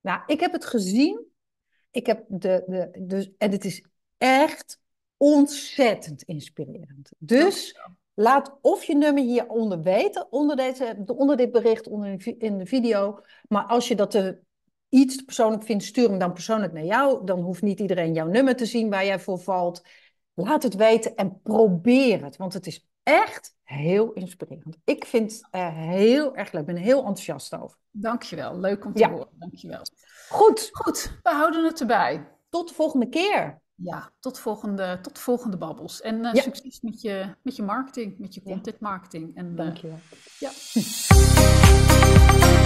Nou, 0.00 0.22
ik 0.26 0.40
heb 0.40 0.52
het 0.52 0.66
gezien. 0.66 1.26
Ik 1.90 2.06
heb 2.06 2.24
de, 2.28 2.64
de, 2.66 3.04
dus, 3.06 3.36
en 3.38 3.50
het 3.50 3.64
is 3.64 3.86
echt 4.18 4.84
ontzettend 5.16 6.22
inspirerend. 6.22 7.10
Dus 7.18 7.80
laat 8.14 8.58
of 8.60 8.84
je 8.84 8.96
nummer 8.96 9.22
hieronder 9.22 9.82
weten, 9.82 10.32
onder, 10.32 10.56
deze, 10.56 10.96
onder 11.06 11.36
dit 11.36 11.52
bericht, 11.52 11.88
onder 11.88 12.36
in 12.38 12.58
de 12.58 12.66
video. 12.66 13.20
Maar 13.48 13.64
als 13.64 13.88
je 13.88 13.94
dat 13.94 14.10
te, 14.10 14.38
iets 14.88 15.16
persoonlijk 15.16 15.62
vindt, 15.62 15.84
stuur 15.84 16.08
hem 16.08 16.18
dan 16.18 16.32
persoonlijk 16.32 16.72
naar 16.72 16.84
jou. 16.84 17.24
Dan 17.24 17.40
hoeft 17.40 17.62
niet 17.62 17.80
iedereen 17.80 18.14
jouw 18.14 18.26
nummer 18.26 18.56
te 18.56 18.66
zien 18.66 18.90
waar 18.90 19.04
jij 19.04 19.18
voor 19.18 19.38
valt. 19.38 19.82
Laat 20.34 20.62
het 20.62 20.74
weten 20.74 21.14
en 21.14 21.40
probeer 21.42 22.24
het, 22.24 22.36
want 22.36 22.52
het 22.52 22.66
is 22.66 22.86
echt 23.02 23.54
heel 23.62 24.12
inspirerend. 24.12 24.76
Ik 24.84 25.04
vind 25.04 25.32
het 25.32 25.48
uh, 25.54 25.76
heel 25.76 26.36
erg 26.36 26.52
leuk. 26.52 26.60
Ik 26.60 26.74
ben 26.74 26.82
heel 26.82 26.98
enthousiast 26.98 27.54
over. 27.54 27.78
Dankjewel. 27.90 28.58
Leuk 28.58 28.84
om 28.84 28.92
te 28.94 28.98
ja. 28.98 29.10
horen. 29.10 29.28
Dankjewel. 29.32 29.82
Goed. 30.28 30.68
Goed, 30.72 31.18
we 31.22 31.30
houden 31.30 31.64
het 31.64 31.80
erbij. 31.80 32.28
Tot 32.48 32.68
de 32.68 32.74
volgende 32.74 33.08
keer. 33.08 33.60
Ja, 33.76 34.12
tot 34.20 34.38
volgende, 34.38 34.98
tot 35.02 35.18
volgende 35.18 35.56
babbels. 35.56 36.00
En 36.00 36.24
uh, 36.24 36.32
ja. 36.32 36.42
succes 36.42 36.80
met 36.80 37.00
je, 37.00 37.34
met 37.42 37.56
je 37.56 37.62
marketing, 37.62 38.18
met 38.18 38.34
je 38.34 38.42
content 38.42 38.80
marketing. 38.80 39.36
En, 39.36 39.50
uh, 39.50 39.56
Dankjewel. 39.56 39.98
Ja. 40.38 40.50